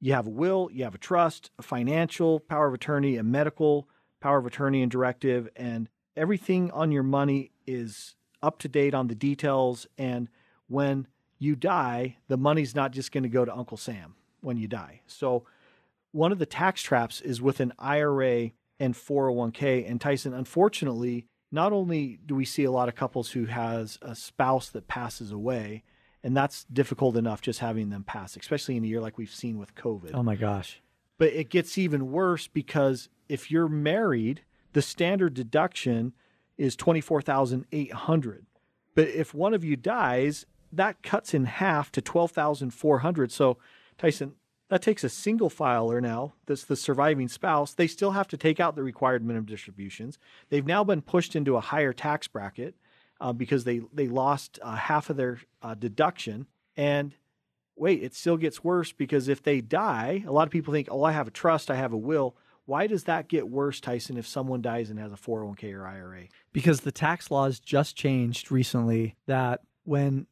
you 0.00 0.12
have 0.14 0.26
a 0.26 0.30
will, 0.30 0.68
you 0.72 0.82
have 0.82 0.96
a 0.96 0.98
trust, 0.98 1.52
a 1.56 1.62
financial 1.62 2.40
power 2.40 2.66
of 2.66 2.74
attorney, 2.74 3.16
a 3.16 3.22
medical 3.22 3.86
power 4.20 4.38
of 4.38 4.46
attorney 4.46 4.82
and 4.82 4.90
directive, 4.90 5.48
and 5.54 5.88
everything 6.16 6.72
on 6.72 6.90
your 6.90 7.04
money 7.04 7.52
is 7.64 8.16
up 8.42 8.58
to 8.58 8.66
date 8.66 8.92
on 8.92 9.06
the 9.06 9.14
details. 9.14 9.86
And 9.96 10.28
when 10.66 11.06
you 11.38 11.54
die, 11.54 12.16
the 12.26 12.36
money's 12.36 12.74
not 12.74 12.90
just 12.90 13.12
going 13.12 13.22
to 13.22 13.28
go 13.28 13.44
to 13.44 13.54
Uncle 13.54 13.76
Sam 13.76 14.16
when 14.40 14.56
you 14.56 14.66
die. 14.66 15.02
So, 15.06 15.44
one 16.12 16.32
of 16.32 16.38
the 16.38 16.46
tax 16.46 16.82
traps 16.82 17.20
is 17.20 17.42
with 17.42 17.60
an 17.60 17.72
IRA 17.78 18.52
and 18.78 18.94
401k. 18.94 19.90
And 19.90 20.00
Tyson, 20.00 20.32
unfortunately, 20.32 21.26
not 21.50 21.72
only 21.72 22.18
do 22.24 22.34
we 22.34 22.44
see 22.44 22.64
a 22.64 22.70
lot 22.70 22.88
of 22.88 22.94
couples 22.94 23.32
who 23.32 23.46
has 23.46 23.98
a 24.00 24.14
spouse 24.14 24.68
that 24.70 24.88
passes 24.88 25.32
away, 25.32 25.82
and 26.22 26.36
that's 26.36 26.64
difficult 26.64 27.16
enough 27.16 27.40
just 27.40 27.58
having 27.58 27.90
them 27.90 28.04
pass, 28.04 28.36
especially 28.36 28.76
in 28.76 28.84
a 28.84 28.86
year 28.86 29.00
like 29.00 29.18
we've 29.18 29.30
seen 29.30 29.58
with 29.58 29.74
COVID. 29.74 30.12
Oh 30.14 30.22
my 30.22 30.36
gosh. 30.36 30.80
But 31.18 31.32
it 31.32 31.50
gets 31.50 31.76
even 31.76 32.12
worse 32.12 32.46
because 32.46 33.08
if 33.28 33.50
you're 33.50 33.68
married, 33.68 34.42
the 34.72 34.82
standard 34.82 35.34
deduction 35.34 36.12
is 36.56 36.76
24,800. 36.76 38.46
But 38.94 39.08
if 39.08 39.34
one 39.34 39.54
of 39.54 39.64
you 39.64 39.76
dies, 39.76 40.46
that 40.70 41.02
cuts 41.02 41.34
in 41.34 41.44
half 41.44 41.90
to 41.92 42.00
12,400. 42.00 43.32
So 43.32 43.58
Tyson, 43.98 44.34
that 44.72 44.80
takes 44.80 45.04
a 45.04 45.08
single 45.10 45.50
filer 45.50 46.00
now, 46.00 46.32
that's 46.46 46.64
the 46.64 46.76
surviving 46.76 47.28
spouse. 47.28 47.74
They 47.74 47.86
still 47.86 48.12
have 48.12 48.26
to 48.28 48.38
take 48.38 48.58
out 48.58 48.74
the 48.74 48.82
required 48.82 49.22
minimum 49.22 49.44
distributions. 49.44 50.18
They've 50.48 50.64
now 50.64 50.82
been 50.82 51.02
pushed 51.02 51.36
into 51.36 51.58
a 51.58 51.60
higher 51.60 51.92
tax 51.92 52.26
bracket 52.26 52.74
uh, 53.20 53.34
because 53.34 53.64
they, 53.64 53.82
they 53.92 54.08
lost 54.08 54.58
uh, 54.62 54.76
half 54.76 55.10
of 55.10 55.18
their 55.18 55.40
uh, 55.60 55.74
deduction. 55.74 56.46
And 56.74 57.14
wait, 57.76 58.02
it 58.02 58.14
still 58.14 58.38
gets 58.38 58.64
worse 58.64 58.92
because 58.92 59.28
if 59.28 59.42
they 59.42 59.60
die, 59.60 60.24
a 60.26 60.32
lot 60.32 60.48
of 60.48 60.50
people 60.50 60.72
think, 60.72 60.88
oh, 60.90 61.04
I 61.04 61.12
have 61.12 61.28
a 61.28 61.32
trust, 61.32 61.70
I 61.70 61.76
have 61.76 61.92
a 61.92 61.98
will. 61.98 62.34
Why 62.64 62.86
does 62.86 63.04
that 63.04 63.28
get 63.28 63.50
worse, 63.50 63.78
Tyson, 63.78 64.16
if 64.16 64.26
someone 64.26 64.62
dies 64.62 64.88
and 64.88 64.98
has 64.98 65.12
a 65.12 65.16
401k 65.16 65.74
or 65.74 65.86
IRA? 65.86 66.28
Because 66.54 66.80
the 66.80 66.92
tax 66.92 67.30
laws 67.30 67.60
just 67.60 67.94
changed 67.94 68.50
recently 68.50 69.16
that 69.26 69.60
when 69.84 70.26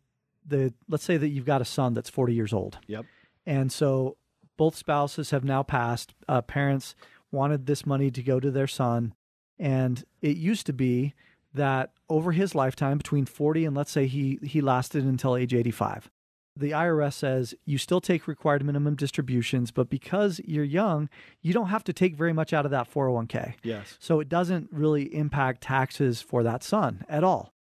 the, 0.46 0.72
let's 0.88 1.04
say 1.04 1.18
that 1.18 1.28
you've 1.28 1.44
got 1.44 1.60
a 1.60 1.66
son 1.66 1.92
that's 1.92 2.08
40 2.08 2.32
years 2.32 2.54
old. 2.54 2.78
Yep. 2.86 3.04
And 3.44 3.70
so 3.70 4.16
both 4.60 4.76
spouses 4.76 5.30
have 5.30 5.42
now 5.42 5.62
passed. 5.62 6.12
Uh, 6.28 6.42
parents 6.42 6.94
wanted 7.32 7.64
this 7.64 7.86
money 7.86 8.10
to 8.10 8.22
go 8.22 8.38
to 8.38 8.50
their 8.50 8.66
son. 8.66 9.14
And 9.58 10.04
it 10.20 10.36
used 10.36 10.66
to 10.66 10.74
be 10.74 11.14
that 11.54 11.92
over 12.10 12.32
his 12.32 12.54
lifetime, 12.54 12.98
between 12.98 13.24
40 13.24 13.64
and 13.64 13.74
let's 13.74 13.90
say 13.90 14.06
he, 14.06 14.38
he 14.42 14.60
lasted 14.60 15.02
until 15.02 15.34
age 15.34 15.54
85, 15.54 16.10
the 16.54 16.72
IRS 16.72 17.14
says 17.14 17.54
you 17.64 17.78
still 17.78 18.02
take 18.02 18.28
required 18.28 18.62
minimum 18.62 18.96
distributions, 18.96 19.70
but 19.70 19.88
because 19.88 20.42
you're 20.44 20.62
young, 20.62 21.08
you 21.40 21.54
don't 21.54 21.68
have 21.68 21.84
to 21.84 21.94
take 21.94 22.14
very 22.14 22.34
much 22.34 22.52
out 22.52 22.66
of 22.66 22.70
that 22.70 22.92
401k. 22.92 23.54
Yes. 23.62 23.96
So 23.98 24.20
it 24.20 24.28
doesn't 24.28 24.68
really 24.70 25.04
impact 25.14 25.62
taxes 25.62 26.20
for 26.20 26.42
that 26.42 26.62
son 26.62 27.06
at 27.08 27.24
all. 27.24 27.54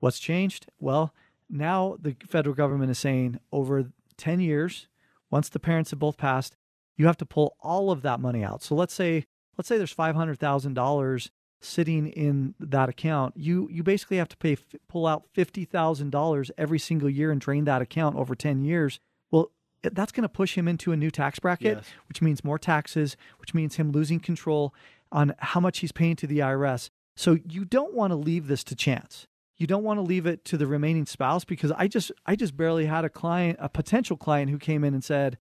What's 0.00 0.18
changed? 0.18 0.64
Well, 0.80 1.12
now 1.50 1.98
the 2.00 2.16
federal 2.26 2.54
government 2.54 2.90
is 2.90 2.98
saying 2.98 3.38
over 3.52 3.92
10 4.16 4.40
years, 4.40 4.88
once 5.32 5.48
the 5.48 5.58
parents 5.58 5.90
have 5.90 5.98
both 5.98 6.16
passed, 6.16 6.54
you 6.96 7.06
have 7.06 7.16
to 7.16 7.26
pull 7.26 7.56
all 7.60 7.90
of 7.90 8.02
that 8.02 8.20
money 8.20 8.44
out. 8.44 8.62
So 8.62 8.76
let's 8.76 8.94
say 8.94 9.24
let's 9.58 9.68
say 9.68 9.76
there's 9.78 9.94
$500,000 9.94 11.30
sitting 11.60 12.06
in 12.08 12.54
that 12.60 12.88
account. 12.88 13.36
You 13.36 13.68
you 13.70 13.82
basically 13.82 14.16
have 14.18 14.28
to 14.28 14.36
pay 14.36 14.56
pull 14.88 15.06
out 15.06 15.24
$50,000 15.36 16.50
every 16.58 16.78
single 16.78 17.08
year 17.10 17.30
and 17.30 17.40
drain 17.40 17.64
that 17.64 17.82
account 17.82 18.16
over 18.16 18.34
10 18.34 18.62
years. 18.64 18.98
Well, 19.30 19.50
that's 19.82 20.12
going 20.12 20.22
to 20.22 20.28
push 20.28 20.56
him 20.56 20.68
into 20.68 20.92
a 20.92 20.96
new 20.96 21.10
tax 21.10 21.38
bracket, 21.38 21.78
Yes. 21.78 21.86
which 22.08 22.20
means 22.22 22.44
more 22.44 22.58
taxes, 22.58 23.16
which 23.38 23.54
means 23.54 23.76
him 23.76 23.90
losing 23.92 24.20
control 24.20 24.74
on 25.10 25.34
how 25.38 25.60
much 25.60 25.78
he's 25.80 25.92
paying 25.92 26.16
to 26.16 26.26
the 26.26 26.38
IRS. 26.40 26.90
So 27.16 27.38
you 27.48 27.64
don't 27.64 27.94
want 27.94 28.10
to 28.10 28.16
leave 28.16 28.46
this 28.48 28.64
to 28.64 28.74
chance. 28.74 29.26
You 29.62 29.68
don't 29.68 29.84
want 29.84 29.98
to 29.98 30.02
leave 30.02 30.26
it 30.26 30.44
to 30.46 30.56
the 30.56 30.66
remaining 30.66 31.06
spouse 31.06 31.44
because 31.44 31.70
I 31.70 31.86
just 31.86 32.10
I 32.26 32.34
just 32.34 32.56
barely 32.56 32.86
had 32.86 33.04
a 33.04 33.08
client, 33.08 33.58
a 33.60 33.68
potential 33.68 34.16
client 34.16 34.50
who 34.50 34.58
came 34.58 34.82
in 34.82 34.92
and 34.92 35.04
said, 35.04 35.38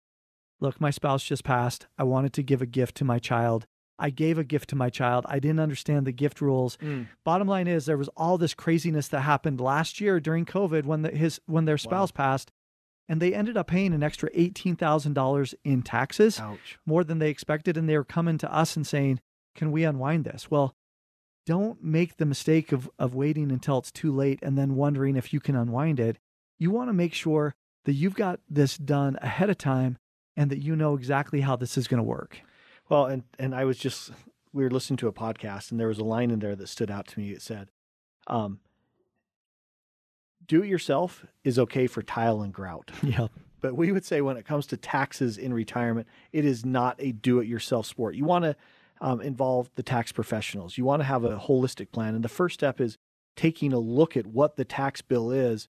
"Look, 0.59 0.81
my 0.81 0.89
spouse 0.89 1.23
just 1.23 1.45
passed. 1.45 1.87
I 1.97 2.03
wanted 2.03 2.33
to 2.33 2.43
give 2.43 2.61
a 2.61 2.65
gift 2.65 2.97
to 2.97 3.05
my 3.05 3.17
child. 3.17 3.65
I 3.97 4.09
gave 4.09 4.37
a 4.37 4.43
gift 4.43 4.71
to 4.71 4.75
my 4.75 4.89
child. 4.89 5.25
I 5.29 5.39
didn't 5.39 5.61
understand 5.61 6.05
the 6.05 6.11
gift 6.11 6.41
rules. 6.41 6.75
Mm. 6.81 7.07
Bottom 7.23 7.47
line 7.47 7.67
is 7.67 7.85
there 7.85 7.97
was 7.97 8.09
all 8.17 8.37
this 8.37 8.53
craziness 8.53 9.07
that 9.07 9.21
happened 9.21 9.61
last 9.61 10.01
year 10.01 10.19
during 10.19 10.45
COVID 10.45 10.83
when 10.83 11.03
the, 11.03 11.11
his 11.11 11.39
when 11.45 11.63
their 11.63 11.77
spouse 11.77 12.11
passed 12.11 12.51
and 13.07 13.21
they 13.21 13.33
ended 13.33 13.55
up 13.55 13.67
paying 13.67 13.93
an 13.93 14.03
extra 14.03 14.29
$18,000 14.31 15.53
in 15.63 15.81
taxes 15.81 16.41
Ouch. 16.41 16.77
more 16.85 17.05
than 17.05 17.19
they 17.19 17.29
expected. 17.29 17.77
And 17.77 17.87
they 17.87 17.97
were 17.97 18.03
coming 18.03 18.37
to 18.37 18.53
us 18.53 18.75
and 18.75 18.85
saying, 18.85 19.21
Can 19.55 19.71
we 19.71 19.85
unwind 19.85 20.25
this? 20.25 20.51
Well, 20.51 20.75
don't 21.49 21.83
make 21.83 22.17
the 22.17 22.27
mistake 22.27 22.71
of, 22.71 22.87
of 22.99 23.15
waiting 23.15 23.51
until 23.51 23.79
it's 23.79 23.91
too 23.91 24.15
late 24.15 24.37
and 24.43 24.55
then 24.55 24.75
wondering 24.75 25.15
if 25.15 25.33
you 25.33 25.39
can 25.39 25.55
unwind 25.55 25.99
it. 25.99 26.19
You 26.59 26.69
want 26.69 26.89
to 26.89 26.93
make 26.93 27.15
sure 27.15 27.55
that 27.85 27.93
you've 27.93 28.13
got 28.13 28.39
this 28.47 28.77
done 28.77 29.17
ahead 29.23 29.49
of 29.49 29.57
time 29.57 29.97
and 30.37 30.51
that 30.51 30.59
you 30.59 30.75
know 30.75 30.93
exactly 30.93 31.41
how 31.41 31.55
this 31.55 31.75
is 31.75 31.87
going 31.87 31.97
to 31.97 32.03
work. 32.03 32.41
Well, 32.87 33.07
and 33.07 33.23
and 33.39 33.55
I 33.55 33.65
was 33.65 33.79
just 33.79 34.11
we 34.53 34.63
were 34.63 34.69
listening 34.69 34.97
to 34.97 35.07
a 35.07 35.11
podcast, 35.11 35.71
and 35.71 35.79
there 35.79 35.87
was 35.87 35.97
a 35.97 36.03
line 36.03 36.29
in 36.29 36.37
there 36.37 36.55
that 36.55 36.69
stood 36.69 36.91
out 36.91 37.07
to 37.07 37.19
me. 37.19 37.31
It 37.31 37.41
said, 37.41 37.69
um, 38.27 38.59
"Do 40.45 40.61
it 40.61 40.67
yourself 40.67 41.25
is 41.43 41.57
okay 41.57 41.87
for 41.87 42.03
tile 42.03 42.43
and 42.43 42.53
grout." 42.53 42.91
Yep. 43.01 43.31
But 43.59 43.75
we 43.75 43.91
would 43.91 44.05
say 44.05 44.21
when 44.21 44.37
it 44.37 44.45
comes 44.45 44.67
to 44.67 44.77
taxes 44.77 45.37
in 45.37 45.51
retirement, 45.51 46.07
it 46.31 46.45
is 46.45 46.63
not 46.63 46.95
a 46.99 47.11
do-it-yourself 47.11 47.87
sport. 47.87 48.15
You 48.15 48.23
want 48.23 48.45
to 48.45 48.55
um, 49.01 49.21
involve 49.21 49.69
the 49.75 49.83
tax 49.83 50.11
professionals. 50.11 50.77
You 50.77 50.83
want 50.85 51.01
to 51.01 51.05
have 51.05 51.23
a 51.23 51.37
holistic 51.37 51.91
plan, 51.91 52.15
and 52.15 52.23
the 52.23 52.29
first 52.29 52.55
step 52.55 52.81
is 52.81 52.97
taking 53.35 53.71
a 53.71 53.77
look 53.79 54.17
at 54.17 54.25
what 54.27 54.57
the 54.57 54.65
tax 54.65 55.01
bill 55.01 55.31
is. 55.31 55.67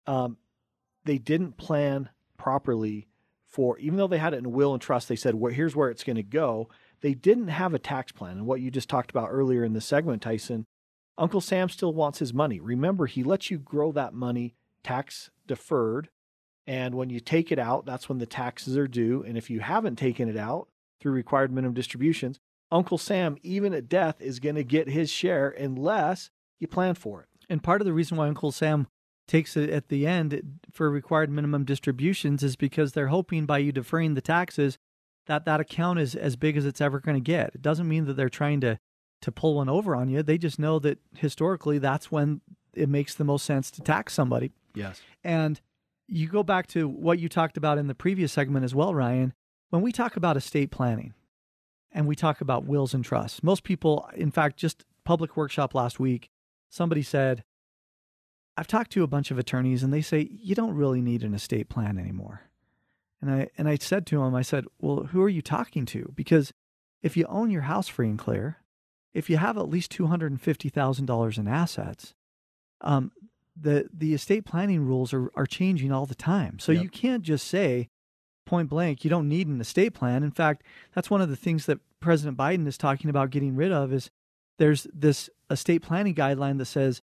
um, 0.08 0.38
they 1.06 1.18
didn't 1.18 1.58
plan 1.58 2.10
properly 2.38 3.08
for, 3.46 3.78
even 3.78 3.98
though 3.98 4.08
they 4.08 4.18
had 4.18 4.34
it 4.34 4.38
in 4.38 4.52
will 4.52 4.74
and 4.74 4.82
trust, 4.82 5.08
they 5.08 5.16
said, 5.16 5.36
well, 5.36 5.54
here's 5.54 5.76
where 5.76 5.90
it's 5.90 6.04
going 6.04 6.16
to 6.16 6.24
go. 6.24 6.70
They 7.02 7.14
didn't 7.14 7.50
have 7.50 7.74
a 7.74 7.80
tax 7.80 8.12
plan. 8.12 8.38
And 8.38 8.46
what 8.48 8.62
you 8.62 8.72
just 8.72 8.90
talked 8.90 9.12
about 9.12 9.30
earlier 9.30 9.64
in 9.64 9.74
the 9.74 9.82
segment, 9.82 10.24
Tyson, 10.24 10.66
Uncle 11.18 11.42
Sam 11.42 11.70
still 11.70 11.94
wants 11.94 12.20
his 12.20 12.34
money. 12.34 12.60
Remember, 12.60 13.06
he 13.06 13.22
lets 13.22 13.52
you 13.52 13.60
grow 13.60 13.92
that 13.92 14.14
money 14.14 14.56
tax 14.84 15.30
deferred. 15.46 16.10
And 16.66 16.96
when 16.96 17.10
you 17.10 17.20
take 17.20 17.52
it 17.52 17.60
out, 17.60 17.86
that's 17.86 18.10
when 18.10 18.18
the 18.18 18.26
taxes 18.26 18.78
are 18.78 18.88
due. 18.88 19.24
And 19.28 19.38
if 19.38 19.50
you 19.50 19.60
haven't 19.60 19.98
taken 19.98 20.30
it 20.30 20.38
out 20.38 20.70
through 21.00 21.12
required 21.12 21.52
minimum 21.52 21.76
distributions, 21.76 22.40
Uncle 22.72 22.98
Sam, 22.98 23.38
even 23.44 23.74
at 23.74 23.90
death, 23.90 24.20
is 24.20 24.40
going 24.40 24.56
to 24.56 24.64
get 24.64 24.90
his 24.90 25.12
share 25.12 25.50
unless 25.50 26.32
you 26.60 26.68
plan 26.68 26.96
for 26.96 27.22
it. 27.22 27.28
And 27.54 27.62
part 27.62 27.82
of 27.82 27.86
the 27.86 27.94
reason 27.94 28.18
why 28.18 28.28
Uncle 28.28 28.52
Sam 28.52 28.88
takes 29.28 29.56
it 29.56 29.70
at 29.70 29.90
the 29.90 30.08
end 30.08 30.60
for 30.72 30.90
required 30.90 31.30
minimum 31.30 31.66
distributions 31.66 32.42
is 32.42 32.56
because 32.56 32.94
they're 32.94 33.10
hoping 33.10 33.46
by 33.46 33.60
you 33.60 33.72
deferring 33.72 34.16
the 34.16 34.22
taxes 34.22 34.80
that 35.28 35.46
that 35.46 35.60
account 35.60 36.00
is 36.00 36.16
as 36.16 36.36
big 36.36 36.58
as 36.58 36.66
it's 36.66 36.82
ever 36.82 37.00
going 37.00 37.16
to 37.16 37.22
get. 37.22 37.52
It 37.54 37.62
doesn't 37.62 37.88
mean 37.88 38.06
that 38.06 38.16
they're 38.16 38.28
trying 38.28 38.60
to 38.62 38.80
to 39.22 39.32
pull 39.32 39.54
one 39.54 39.70
over 39.70 39.96
on 39.96 40.10
you. 40.10 40.24
They 40.24 40.40
just 40.40 40.58
know 40.58 40.80
that 40.80 40.98
historically 41.16 41.78
that's 41.78 42.12
when 42.12 42.42
it 42.74 42.90
makes 42.90 43.14
the 43.14 43.24
most 43.24 43.46
sense 43.46 43.70
to 43.72 43.82
tax 43.82 44.16
somebody. 44.16 44.52
Yes. 44.74 45.00
And 45.24 45.62
you 46.08 46.28
go 46.28 46.42
back 46.42 46.66
to 46.70 46.88
what 46.90 47.20
you 47.20 47.30
talked 47.30 47.56
about 47.56 47.78
in 47.78 47.86
the 47.86 47.94
previous 47.94 48.34
segment 48.34 48.66
as 48.66 48.74
well, 48.74 48.96
Ryan. 48.96 49.32
When 49.70 49.84
we 49.84 49.92
talk 49.92 50.16
about 50.16 50.38
estate 50.38 50.72
planning 50.72 51.14
and 51.92 52.08
we 52.08 52.16
talk 52.16 52.42
about 52.42 52.66
wills 52.66 52.96
and 52.96 53.06
trusts, 53.06 53.44
most 53.44 53.64
people, 53.64 54.10
in 54.16 54.32
fact, 54.32 54.58
just 54.58 54.86
public 55.06 55.38
workshop 55.38 55.76
last 55.76 56.00
week, 56.00 56.32
somebody 56.74 57.04
said, 57.04 57.44
I've 58.58 58.68
talked 58.68 58.92
to 58.92 59.04
a 59.04 59.08
bunch 59.08 59.32
of 59.32 59.38
attorneys 59.38 59.84
and 59.84 59.94
they 59.94 60.02
say 60.02 60.28
you 60.32 60.56
don't 60.56 60.76
really 60.76 61.02
need 61.02 61.24
an 61.24 61.34
estate 61.34 61.70
plan 61.70 61.98
anymore. 61.98 62.42
And 63.22 63.32
I 63.32 63.50
and 63.58 63.70
I 63.70 63.76
said 63.76 64.06
to 64.08 64.22
him, 64.22 64.36
I 64.36 64.42
said, 64.42 64.66
"Well, 64.80 65.06
who 65.06 65.22
are 65.22 65.30
you 65.30 65.42
talking 65.42 65.86
to? 65.88 66.12
Because 66.14 66.52
if 67.02 67.16
you 67.16 67.26
own 67.28 67.52
your 67.52 67.62
house 67.62 67.88
free 67.88 68.10
and 68.10 68.20
clear, 68.20 68.58
if 69.14 69.30
you 69.30 69.38
have 69.38 69.58
at 69.58 69.70
least 69.70 69.92
two 69.92 70.08
hundred 70.08 70.32
and 70.32 70.42
fifty 70.42 70.68
thousand 70.68 71.06
dollars 71.06 71.38
in 71.38 71.48
assets, 71.48 72.14
um, 72.82 73.12
the 73.56 73.88
the 73.94 74.14
estate 74.14 74.46
planning 74.46 74.86
rules 74.86 75.14
are 75.14 75.32
are 75.36 75.46
changing 75.46 75.92
all 75.92 76.06
the 76.06 76.16
time. 76.16 76.60
So 76.60 76.72
Yep. 76.74 76.84
you 76.84 76.90
can't 76.90 77.24
just 77.24 77.48
say 77.48 77.88
point 78.46 78.68
blank 78.68 79.06
you 79.06 79.10
don't 79.10 79.30
need 79.30 79.48
an 79.48 79.62
estate 79.62 79.94
plan. 79.94 80.22
In 80.22 80.32
fact, 80.32 80.64
that's 80.94 81.10
one 81.10 81.22
of 81.22 81.30
the 81.30 81.38
things 81.38 81.66
that 81.68 81.80
President 82.02 82.38
Biden 82.38 82.68
is 82.68 82.78
talking 82.78 83.10
about 83.10 83.30
getting 83.30 83.56
rid 83.56 83.72
of 83.72 83.94
is 83.94 84.12
there's 84.60 84.88
this 84.94 85.30
estate 85.50 85.82
planning 85.82 86.16
guideline 86.16 86.58
that 86.58 86.66
says 86.66 87.02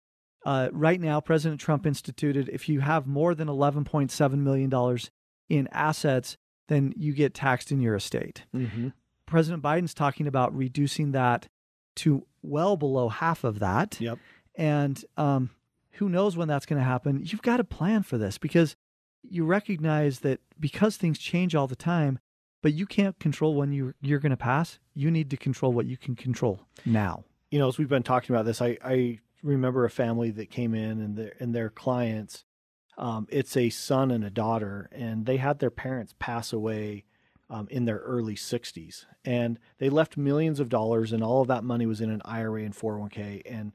uh, 0.46 0.70
right 0.72 1.00
now 1.00 1.22
President 1.22 1.62
Trump 1.62 1.86
instituted 1.86 2.50
if 2.50 2.68
you 2.68 2.82
have 2.82 3.08
more 3.08 3.36
than 3.36 3.50
eleven 3.50 3.84
point 3.84 4.12
seven 4.12 4.44
million 4.44 4.70
dollars 4.70 5.12
in 5.50 5.68
assets, 5.72 6.38
then 6.68 6.94
you 6.98 7.14
get 7.14 7.34
taxed 7.34 7.72
in 7.72 7.82
your 7.82 7.96
estate. 7.96 8.44
Mm-hmm. 8.56 8.89
President 9.26 9.64
Biden's 9.64 9.94
talking 9.94 10.28
about 10.28 10.56
reducing 10.56 11.12
that 11.12 11.48
to 11.96 12.26
well 12.41 12.78
below 12.78 13.10
half 13.10 13.44
of 13.44 13.60
that. 13.60 14.00
Yep. 14.00 14.20
And 14.56 15.04
um, 15.18 15.50
who 15.91 16.10
knows 16.10 16.38
when 16.38 16.48
that's 16.48 16.66
going 16.66 16.80
to 16.80 16.86
happen? 16.86 17.22
You've 17.24 17.41
got 17.41 17.58
to 17.58 17.64
plan 17.64 18.04
for 18.04 18.18
this 18.18 18.38
because 18.38 18.76
you 19.22 19.46
recognize 19.46 20.20
that 20.20 20.39
because 20.60 20.98
things 20.98 21.18
change 21.18 21.56
all 21.56 21.68
the 21.68 21.76
time, 21.76 22.20
but 22.62 22.74
you 22.74 22.86
can't 22.86 23.18
control 23.20 23.56
when 23.56 23.72
you 23.72 23.94
you're 24.02 24.20
going 24.20 24.32
to 24.32 24.38
pass. 24.38 24.80
You 24.94 25.10
need 25.10 25.30
to 25.30 25.38
control 25.38 25.72
what 25.74 25.86
you 25.86 25.98
can 25.98 26.16
control 26.16 26.62
now. 26.86 27.24
You 27.54 27.60
know, 27.60 27.68
as 27.68 27.78
we've 27.78 27.88
been 27.88 28.01
talking 28.01 28.36
about 28.36 28.45
this, 28.45 28.64
I, 28.64 28.80
I 28.84 29.20
remember 29.43 29.86
a 29.86 29.89
family 29.91 30.32
that 30.32 30.49
came 30.49 30.74
in 30.74 30.99
and 30.99 31.16
their 31.16 31.34
and 31.39 31.54
their 31.54 31.70
clients, 31.70 32.45
um, 32.97 33.28
it's 33.30 33.56
a 33.56 33.70
son 33.70 34.10
and 34.10 34.24
a 34.24 34.32
daughter, 34.32 34.89
and 34.91 35.28
they 35.28 35.38
had 35.38 35.60
their 35.60 35.70
parents 35.70 36.16
pass 36.18 36.51
away 36.51 37.04
um, 37.51 37.68
in 37.70 37.86
their 37.86 37.99
early 37.99 38.34
60s, 38.34 39.06
and 39.24 39.60
they 39.78 39.91
left 39.91 40.18
millions 40.18 40.60
of 40.60 40.68
dollars, 40.68 41.14
and 41.14 41.24
all 41.24 41.43
of 41.43 41.47
that 41.47 41.64
money 41.64 41.86
was 41.86 42.01
in 42.01 42.10
an 42.10 42.24
IRA 42.26 42.64
and 42.64 42.76
401k, 42.76 43.43
and 43.45 43.72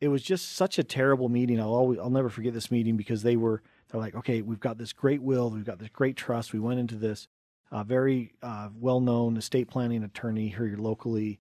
it 0.00 0.08
was 0.08 0.20
just 0.20 0.50
such 0.50 0.80
a 0.80 0.82
terrible 0.82 1.28
meeting. 1.28 1.60
I'll 1.60 1.72
always, 1.72 2.00
I'll 2.00 2.10
never 2.10 2.28
forget 2.28 2.52
this 2.52 2.72
meeting 2.72 2.96
because 2.96 3.22
they 3.22 3.36
were 3.36 3.62
they're 3.92 4.00
like, 4.00 4.16
okay, 4.16 4.42
we've 4.42 4.58
got 4.58 4.76
this 4.76 4.92
great 4.92 5.22
will, 5.22 5.50
we've 5.50 5.64
got 5.64 5.78
this 5.78 5.90
great 5.90 6.16
trust. 6.16 6.52
We 6.52 6.58
went 6.58 6.80
into 6.80 6.96
this 6.96 7.28
uh, 7.70 7.84
very 7.84 8.34
uh, 8.42 8.70
well 8.76 8.98
known 8.98 9.36
estate 9.36 9.68
planning 9.68 10.02
attorney 10.02 10.48
here 10.48 10.74
locally 10.76 11.38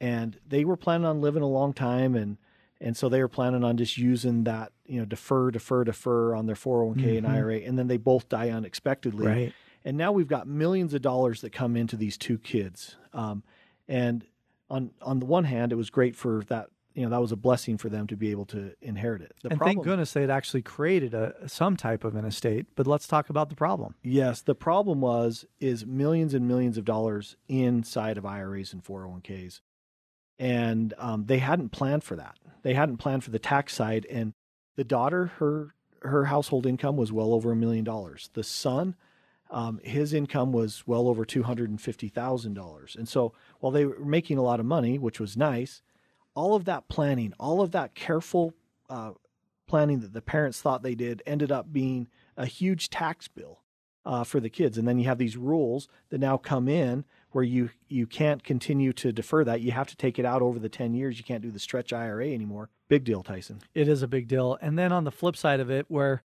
and 0.00 0.38
they 0.46 0.64
were 0.64 0.76
planning 0.76 1.06
on 1.06 1.20
living 1.20 1.42
a 1.42 1.46
long 1.48 1.72
time 1.72 2.14
and 2.14 2.36
and 2.78 2.94
so 2.94 3.08
they 3.08 3.20
were 3.22 3.28
planning 3.28 3.64
on 3.64 3.76
just 3.78 3.96
using 3.96 4.44
that 4.44 4.72
you 4.84 4.98
know 4.98 5.04
defer 5.06 5.50
defer 5.50 5.84
defer 5.84 6.34
on 6.34 6.46
their 6.46 6.56
401k 6.56 7.16
and 7.18 7.26
Mhm. 7.26 7.30
IRA 7.30 7.56
and 7.60 7.78
then 7.78 7.86
they 7.86 7.96
both 7.96 8.28
die 8.28 8.50
unexpectedly 8.50 9.24
and 9.84 9.96
now 9.96 10.12
we've 10.12 10.28
got 10.28 10.46
millions 10.46 10.92
of 10.94 11.02
dollars 11.02 11.40
that 11.40 11.50
come 11.52 11.76
into 11.76 11.96
these 11.96 12.18
two 12.18 12.38
kids 12.38 12.96
um, 13.12 13.42
and 13.88 14.26
on 14.68 14.90
on 15.00 15.20
the 15.20 15.26
one 15.26 15.44
hand 15.44 15.72
it 15.72 15.76
was 15.76 15.90
great 15.90 16.14
for 16.16 16.42
that 16.48 16.68
you 16.94 17.02
know 17.02 17.10
that 17.10 17.20
was 17.20 17.30
a 17.32 17.36
blessing 17.36 17.76
for 17.78 17.88
them 17.88 18.06
to 18.06 18.16
be 18.16 18.30
able 18.30 18.44
to 18.46 18.72
inherit 18.82 19.20
it 19.22 19.32
the 19.42 19.50
and 19.50 19.58
problem 19.58 19.76
thank 19.76 19.84
goodness 19.84 20.12
they 20.12 20.22
had 20.22 20.30
actually 20.30 20.62
created 20.62 21.14
a 21.14 21.48
some 21.48 21.76
type 21.76 22.04
of 22.04 22.14
an 22.16 22.24
estate. 22.24 22.66
But 22.74 22.86
let's 22.86 23.06
talk 23.06 23.28
about 23.30 23.48
the 23.50 23.54
problem. 23.54 23.94
Yes, 24.02 24.40
the 24.42 24.54
problem 24.54 25.00
was 25.02 25.44
is 25.60 25.84
millions 25.86 26.32
and 26.34 26.48
millions 26.48 26.76
of 26.78 26.84
dollars 26.86 27.36
inside 27.48 28.16
of 28.18 28.24
IRAs 28.24 28.72
and 28.72 28.82
401ks, 28.82 29.60
and 30.38 30.94
um, 30.98 31.26
they 31.26 31.38
hadn't 31.38 31.70
planned 31.70 32.04
for 32.04 32.16
that. 32.16 32.36
They 32.62 32.74
hadn't 32.74 32.98
planned 32.98 33.24
for 33.24 33.30
the 33.30 33.38
tax 33.38 33.74
side. 33.74 34.06
And 34.10 34.34
the 34.76 34.84
daughter, 34.84 35.26
her 35.38 35.74
her 36.02 36.26
household 36.26 36.66
income 36.66 36.96
was 36.96 37.12
well 37.12 37.32
over 37.32 37.52
a 37.52 37.56
million 37.56 37.84
dollars. 37.84 38.30
The 38.34 38.44
son, 38.44 38.94
um, 39.50 39.80
his 39.82 40.12
income 40.12 40.52
was 40.52 40.84
well 40.86 41.08
over 41.08 41.24
two 41.24 41.44
hundred 41.44 41.70
and 41.70 41.80
fifty 41.80 42.08
thousand 42.08 42.54
dollars. 42.54 42.96
And 42.98 43.08
so 43.08 43.32
while 43.60 43.72
they 43.72 43.86
were 43.86 44.04
making 44.04 44.38
a 44.38 44.42
lot 44.42 44.60
of 44.60 44.66
money, 44.66 44.98
which 44.98 45.20
was 45.20 45.36
nice, 45.36 45.82
all 46.34 46.54
of 46.54 46.64
that 46.66 46.88
planning, 46.88 47.32
all 47.40 47.60
of 47.60 47.70
that 47.72 47.94
careful 47.94 48.54
uh, 48.90 49.12
planning 49.66 50.00
that 50.00 50.12
the 50.12 50.22
parents 50.22 50.60
thought 50.60 50.82
they 50.82 50.94
did 50.94 51.22
ended 51.26 51.50
up 51.50 51.72
being 51.72 52.08
a 52.36 52.46
huge 52.46 52.90
tax 52.90 53.26
bill 53.28 53.60
uh, 54.04 54.22
for 54.22 54.38
the 54.38 54.50
kids. 54.50 54.78
And 54.78 54.86
then 54.86 54.98
you 54.98 55.06
have 55.06 55.18
these 55.18 55.36
rules 55.36 55.88
that 56.10 56.20
now 56.20 56.36
come 56.36 56.68
in 56.68 57.04
where 57.36 57.44
you 57.44 57.68
you 57.90 58.06
can't 58.06 58.42
continue 58.42 58.94
to 58.94 59.12
defer 59.12 59.44
that. 59.44 59.60
You 59.60 59.70
have 59.72 59.86
to 59.88 59.96
take 59.96 60.18
it 60.18 60.24
out 60.24 60.40
over 60.40 60.58
the 60.58 60.70
ten 60.70 60.94
years. 60.94 61.18
You 61.18 61.24
can't 61.24 61.42
do 61.42 61.50
the 61.50 61.58
stretch 61.58 61.92
IRA 61.92 62.28
anymore. 62.28 62.70
Big 62.88 63.04
deal, 63.04 63.22
Tyson. 63.22 63.60
It 63.74 63.88
is 63.88 64.02
a 64.02 64.08
big 64.08 64.26
deal. 64.26 64.56
And 64.62 64.78
then 64.78 64.90
on 64.90 65.04
the 65.04 65.10
flip 65.10 65.36
side 65.36 65.60
of 65.60 65.70
it, 65.70 65.84
where 65.88 66.22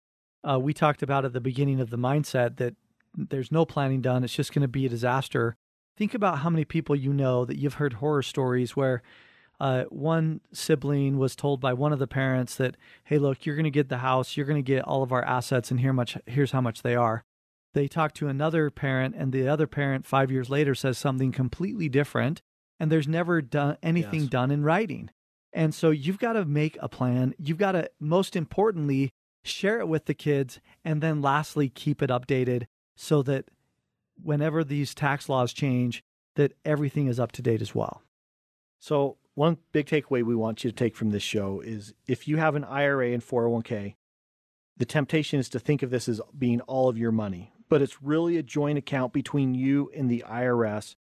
uh, 0.50 0.58
we 0.58 0.74
talked 0.74 1.04
about 1.04 1.26
at 1.26 1.34
the 1.34 1.42
beginning 1.42 1.82
of 1.82 1.90
the 1.90 1.98
mindset 1.98 2.56
that 2.58 2.76
there's 3.14 3.52
no 3.52 3.66
planning 3.66 4.00
done, 4.00 4.24
it's 4.24 4.34
just 4.34 4.54
going 4.54 4.62
to 4.62 4.70
be 4.70 4.86
a 4.86 4.90
disaster. 4.90 5.58
Think 5.98 6.14
about 6.14 6.40
how 6.40 6.50
many 6.50 6.64
people 6.64 6.96
you 6.96 7.12
know 7.12 7.44
that 7.44 7.58
you've 7.58 7.74
heard 7.74 7.96
horror 7.96 8.24
stories 8.24 8.78
where 8.78 9.02
uh, 9.60 9.84
one 9.90 10.40
sibling 10.54 11.18
was 11.18 11.36
told 11.36 11.60
by 11.60 11.74
one 11.74 11.92
of 11.92 12.00
the 12.00 12.08
parents 12.08 12.56
that, 12.56 12.78
"Hey, 13.04 13.18
look, 13.18 13.46
you're 13.46 13.58
going 13.58 13.66
to 13.66 13.70
get 13.70 13.90
the 13.90 13.98
house, 13.98 14.38
you're 14.38 14.46
going 14.46 14.64
to 14.64 14.72
get 14.72 14.86
all 14.86 15.04
of 15.04 15.12
our 15.12 15.26
assets, 15.26 15.72
and 15.72 15.82
here 15.82 15.92
much 15.92 16.18
here's 16.26 16.54
how 16.54 16.62
much 16.62 16.84
they 16.84 16.96
are." 16.96 17.26
They 17.74 17.88
talk 17.88 18.14
to 18.16 18.28
another 18.28 18.70
parent, 18.70 19.16
and 19.18 19.32
the 19.32 19.48
other 19.48 19.68
parent 19.68 20.06
five 20.06 20.32
years 20.32 20.50
later 20.50 20.76
says 20.76 20.98
something 20.98 21.32
completely 21.32 21.88
different, 21.90 22.42
and 22.80 22.92
there's 22.92 23.08
never 23.08 23.42
done 23.42 23.78
anything 23.82 24.22
Yes. 24.22 24.30
done 24.30 24.52
in 24.52 24.64
writing. 24.64 25.10
And 25.54 25.74
so 25.76 25.90
you've 25.90 26.20
got 26.20 26.34
to 26.34 26.46
make 26.46 26.78
a 26.82 26.90
plan. 26.90 27.34
You've 27.38 27.58
got 27.58 27.74
to, 27.74 27.90
most 28.00 28.36
importantly, 28.36 29.12
share 29.44 29.80
it 29.80 29.88
with 29.88 30.06
the 30.06 30.14
kids. 30.14 30.60
And 30.86 31.02
then 31.02 31.22
lastly, 31.22 31.68
keep 31.70 32.02
it 32.02 32.10
updated 32.10 32.68
so 32.96 33.22
that 33.24 33.50
whenever 34.22 34.64
these 34.64 34.94
tax 34.96 35.28
laws 35.28 35.52
change, 35.54 36.04
that 36.36 36.54
everything 36.64 37.08
is 37.08 37.20
up 37.20 37.32
to 37.34 37.42
date 37.42 37.62
as 37.62 37.76
well. 37.76 38.02
So 38.80 39.18
one 39.36 39.58
big 39.72 39.88
takeaway 39.88 40.24
we 40.24 40.36
want 40.36 40.64
you 40.64 40.72
to 40.72 40.76
take 40.76 40.96
from 40.96 41.10
this 41.12 41.24
show 41.24 41.60
is 41.60 41.94
if 42.08 42.28
you 42.28 42.38
have 42.38 42.56
an 42.56 42.64
IRA 42.64 43.12
and 43.12 43.24
401k, 43.24 43.96
the 44.78 44.86
temptation 44.86 45.40
is 45.40 45.50
to 45.50 45.60
think 45.60 45.84
of 45.84 45.90
this 45.90 46.08
as 46.08 46.22
being 46.38 46.62
all 46.62 46.88
of 46.90 46.98
your 46.98 47.12
money, 47.12 47.52
but 47.72 47.82
it's 47.82 48.04
really 48.04 48.36
a 48.36 48.44
joint 48.44 48.78
account 48.78 49.14
between 49.14 49.56
you 49.56 49.90
and 49.96 50.12
the 50.12 50.26
IRS. 50.28 50.98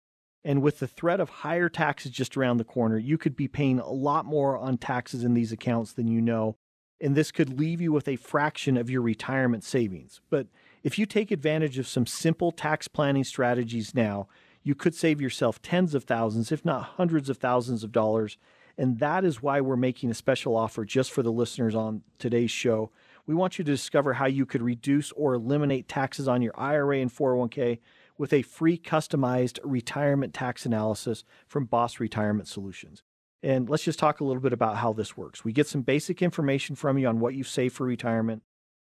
And 0.43 0.61
with 0.61 0.79
the 0.79 0.87
threat 0.87 1.21
of 1.21 1.29
higher 1.29 1.69
taxes 1.69 2.11
just 2.11 2.35
around 2.35 2.57
the 2.57 2.65
corner, 2.65 2.97
you 2.97 3.17
could 3.17 3.37
be 3.37 3.47
paying 3.47 3.79
a 3.79 3.89
lot 3.89 4.25
more 4.25 4.57
on 4.57 4.77
taxes 4.77 5.23
in 5.23 5.33
these 5.33 5.53
accounts 5.53 5.93
than 5.93 6.09
you 6.09 6.19
know. 6.19 6.57
And 6.99 7.15
this 7.15 7.31
could 7.31 7.57
leave 7.57 7.79
you 7.79 7.93
with 7.93 8.09
a 8.09 8.17
fraction 8.17 8.75
of 8.75 8.89
your 8.89 9.01
retirement 9.01 9.63
savings. 9.63 10.19
But 10.29 10.47
if 10.83 10.99
you 10.99 11.05
take 11.05 11.31
advantage 11.31 11.79
of 11.79 11.87
some 11.87 12.05
simple 12.05 12.51
tax 12.51 12.89
planning 12.89 13.23
strategies 13.23 13.95
now, 13.95 14.27
you 14.61 14.75
could 14.75 14.93
save 14.93 15.21
yourself 15.21 15.61
tens 15.61 15.95
of 15.95 16.03
thousands, 16.03 16.51
if 16.51 16.65
not 16.65 16.83
hundreds 16.97 17.29
of 17.29 17.37
thousands 17.37 17.85
of 17.85 17.93
dollars. 17.93 18.37
And 18.77 18.99
that 18.99 19.23
is 19.23 19.41
why 19.41 19.61
we're 19.61 19.77
making 19.77 20.11
a 20.11 20.13
special 20.13 20.57
offer 20.57 20.83
just 20.83 21.13
for 21.13 21.23
the 21.23 21.31
listeners 21.31 21.75
on 21.75 22.01
today's 22.19 22.51
show. 22.51 22.91
We 23.27 23.35
want 23.35 23.59
you 23.59 23.65
to 23.65 23.71
discover 23.71 24.13
how 24.13 24.25
you 24.25 24.45
could 24.45 24.61
reduce 24.61 25.11
or 25.11 25.33
eliminate 25.33 25.89
taxes 25.89 26.29
on 26.29 26.41
your 26.41 26.57
IRA 26.57 26.99
and 26.99 27.13
401k 27.13 27.79
with 28.17 28.31
a 28.31 28.41
free 28.41 28.77
customized 28.77 29.59
retirement 29.63 30.33
tax 30.33 30.65
analysis 30.65 31.25
from 31.45 31.65
Boss 31.65 31.99
Retirement 31.99 32.47
Solutions. 32.47 33.03
And 33.43 33.69
let's 33.69 33.83
just 33.83 33.99
talk 33.99 34.21
a 34.21 34.23
little 34.23 34.41
bit 34.41 34.53
about 34.53 34.77
how 34.77 34.93
this 34.93 35.17
works. 35.17 35.43
We 35.43 35.51
get 35.51 35.67
some 35.67 35.81
basic 35.81 36.21
information 36.21 36.75
from 36.75 36.97
you 36.97 37.07
on 37.07 37.19
what 37.19 37.35
you've 37.35 37.49
saved 37.49 37.75
for 37.75 37.85
retirement, 37.85 38.43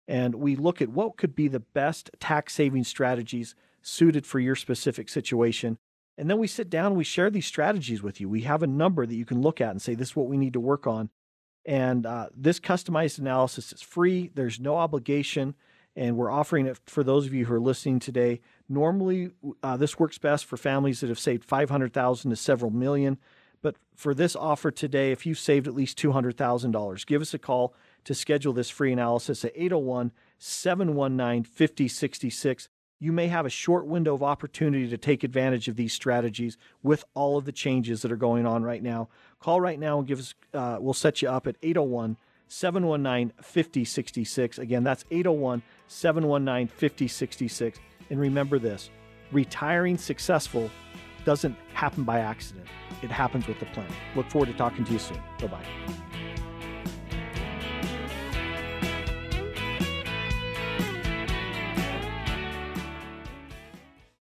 and 0.09 0.35
we 0.35 0.55
look 0.57 0.81
at 0.81 0.89
what 0.89 1.17
could 1.17 1.35
be 1.35 1.47
the 1.47 1.61
best 1.61 2.11
tax 2.19 2.53
saving 2.53 2.83
strategies 2.83 3.55
suited 3.81 4.25
for 4.25 4.39
your 4.39 4.55
specific 4.55 5.09
situation. 5.09 5.77
And 6.17 6.29
then 6.29 6.37
we 6.37 6.47
sit 6.47 6.69
down 6.69 6.95
we 6.95 7.03
share 7.03 7.31
these 7.31 7.47
strategies 7.47 8.03
with 8.03 8.21
you. 8.21 8.29
We 8.29 8.41
have 8.41 8.61
a 8.61 8.67
number 8.67 9.05
that 9.05 9.15
you 9.15 9.25
can 9.25 9.41
look 9.41 9.59
at 9.59 9.71
and 9.71 9.81
say, 9.81 9.95
this 9.95 10.09
is 10.09 10.15
what 10.15 10.27
we 10.27 10.37
need 10.37 10.53
to 10.53 10.59
work 10.59 10.85
on. 10.85 11.09
And 11.65 12.05
uh, 12.05 12.29
this 12.35 12.59
customized 12.59 13.19
analysis 13.19 13.71
is 13.71 13.81
free, 13.81 14.31
there's 14.35 14.59
no 14.59 14.75
obligation, 14.75 15.55
and 15.95 16.17
we're 16.17 16.31
offering 16.31 16.65
it 16.65 16.77
for 16.85 17.03
those 17.03 17.25
of 17.25 17.33
you 17.33 17.45
who 17.45 17.53
are 17.53 17.59
listening 17.59 17.99
today. 17.99 18.41
Normally, 18.67 19.31
uh, 19.61 19.77
this 19.77 19.99
works 19.99 20.17
best 20.17 20.45
for 20.45 20.57
families 20.57 20.99
that 21.01 21.09
have 21.09 21.19
saved 21.19 21.45
500,000 21.45 22.31
to 22.31 22.35
several 22.35 22.71
million. 22.71 23.17
But 23.61 23.77
for 23.95 24.13
this 24.13 24.35
offer 24.35 24.71
today, 24.71 25.11
if 25.11 25.25
you've 25.25 25.39
saved 25.39 25.67
at 25.67 25.73
least 25.73 25.97
$200,000, 25.97 27.05
give 27.05 27.21
us 27.21 27.33
a 27.33 27.39
call 27.39 27.73
to 28.03 28.13
schedule 28.13 28.53
this 28.53 28.69
free 28.69 28.91
analysis 28.91 29.45
at 29.45 29.53
801 29.55 30.11
719 30.37 31.43
5066. 31.45 32.69
You 32.99 33.11
may 33.11 33.27
have 33.27 33.45
a 33.45 33.49
short 33.49 33.85
window 33.85 34.13
of 34.13 34.23
opportunity 34.23 34.89
to 34.89 34.97
take 34.97 35.23
advantage 35.23 35.67
of 35.67 35.77
these 35.77 35.93
strategies 35.93 36.57
with 36.81 37.05
all 37.13 37.37
of 37.37 37.45
the 37.45 37.51
changes 37.51 38.01
that 38.01 38.11
are 38.11 38.17
going 38.17 38.45
on 38.45 38.63
right 38.63 38.83
now. 38.83 39.09
Call 39.43 39.59
right 39.59 39.77
now 39.77 39.99
and 39.99 40.07
give 40.07 40.19
us, 40.19 40.33
uh, 40.53 40.77
we'll 40.79 40.93
set 40.93 41.21
you 41.21 41.27
up 41.27 41.47
at 41.47 41.57
801 41.61 42.15
719 42.47 43.33
5066. 43.41 44.57
Again, 44.57 44.85
that's 44.85 45.03
801 45.11 45.61
719 45.87 46.69
5066. 46.69 47.79
And 48.09 48.21
remember 48.21 48.57
this 48.57 48.89
retiring 49.33 49.97
successful 49.97 50.71
doesn't 51.25 51.57
happen 51.73 52.05
by 52.05 52.19
accident, 52.19 52.67
it 53.01 53.11
happens 53.11 53.45
with 53.45 53.61
a 53.61 53.65
plan. 53.65 53.91
Look 54.15 54.29
forward 54.29 54.45
to 54.45 54.53
talking 54.53 54.85
to 54.85 54.93
you 54.93 54.99
soon. 54.99 55.21
Bye 55.41 55.47
bye. 55.47 56.12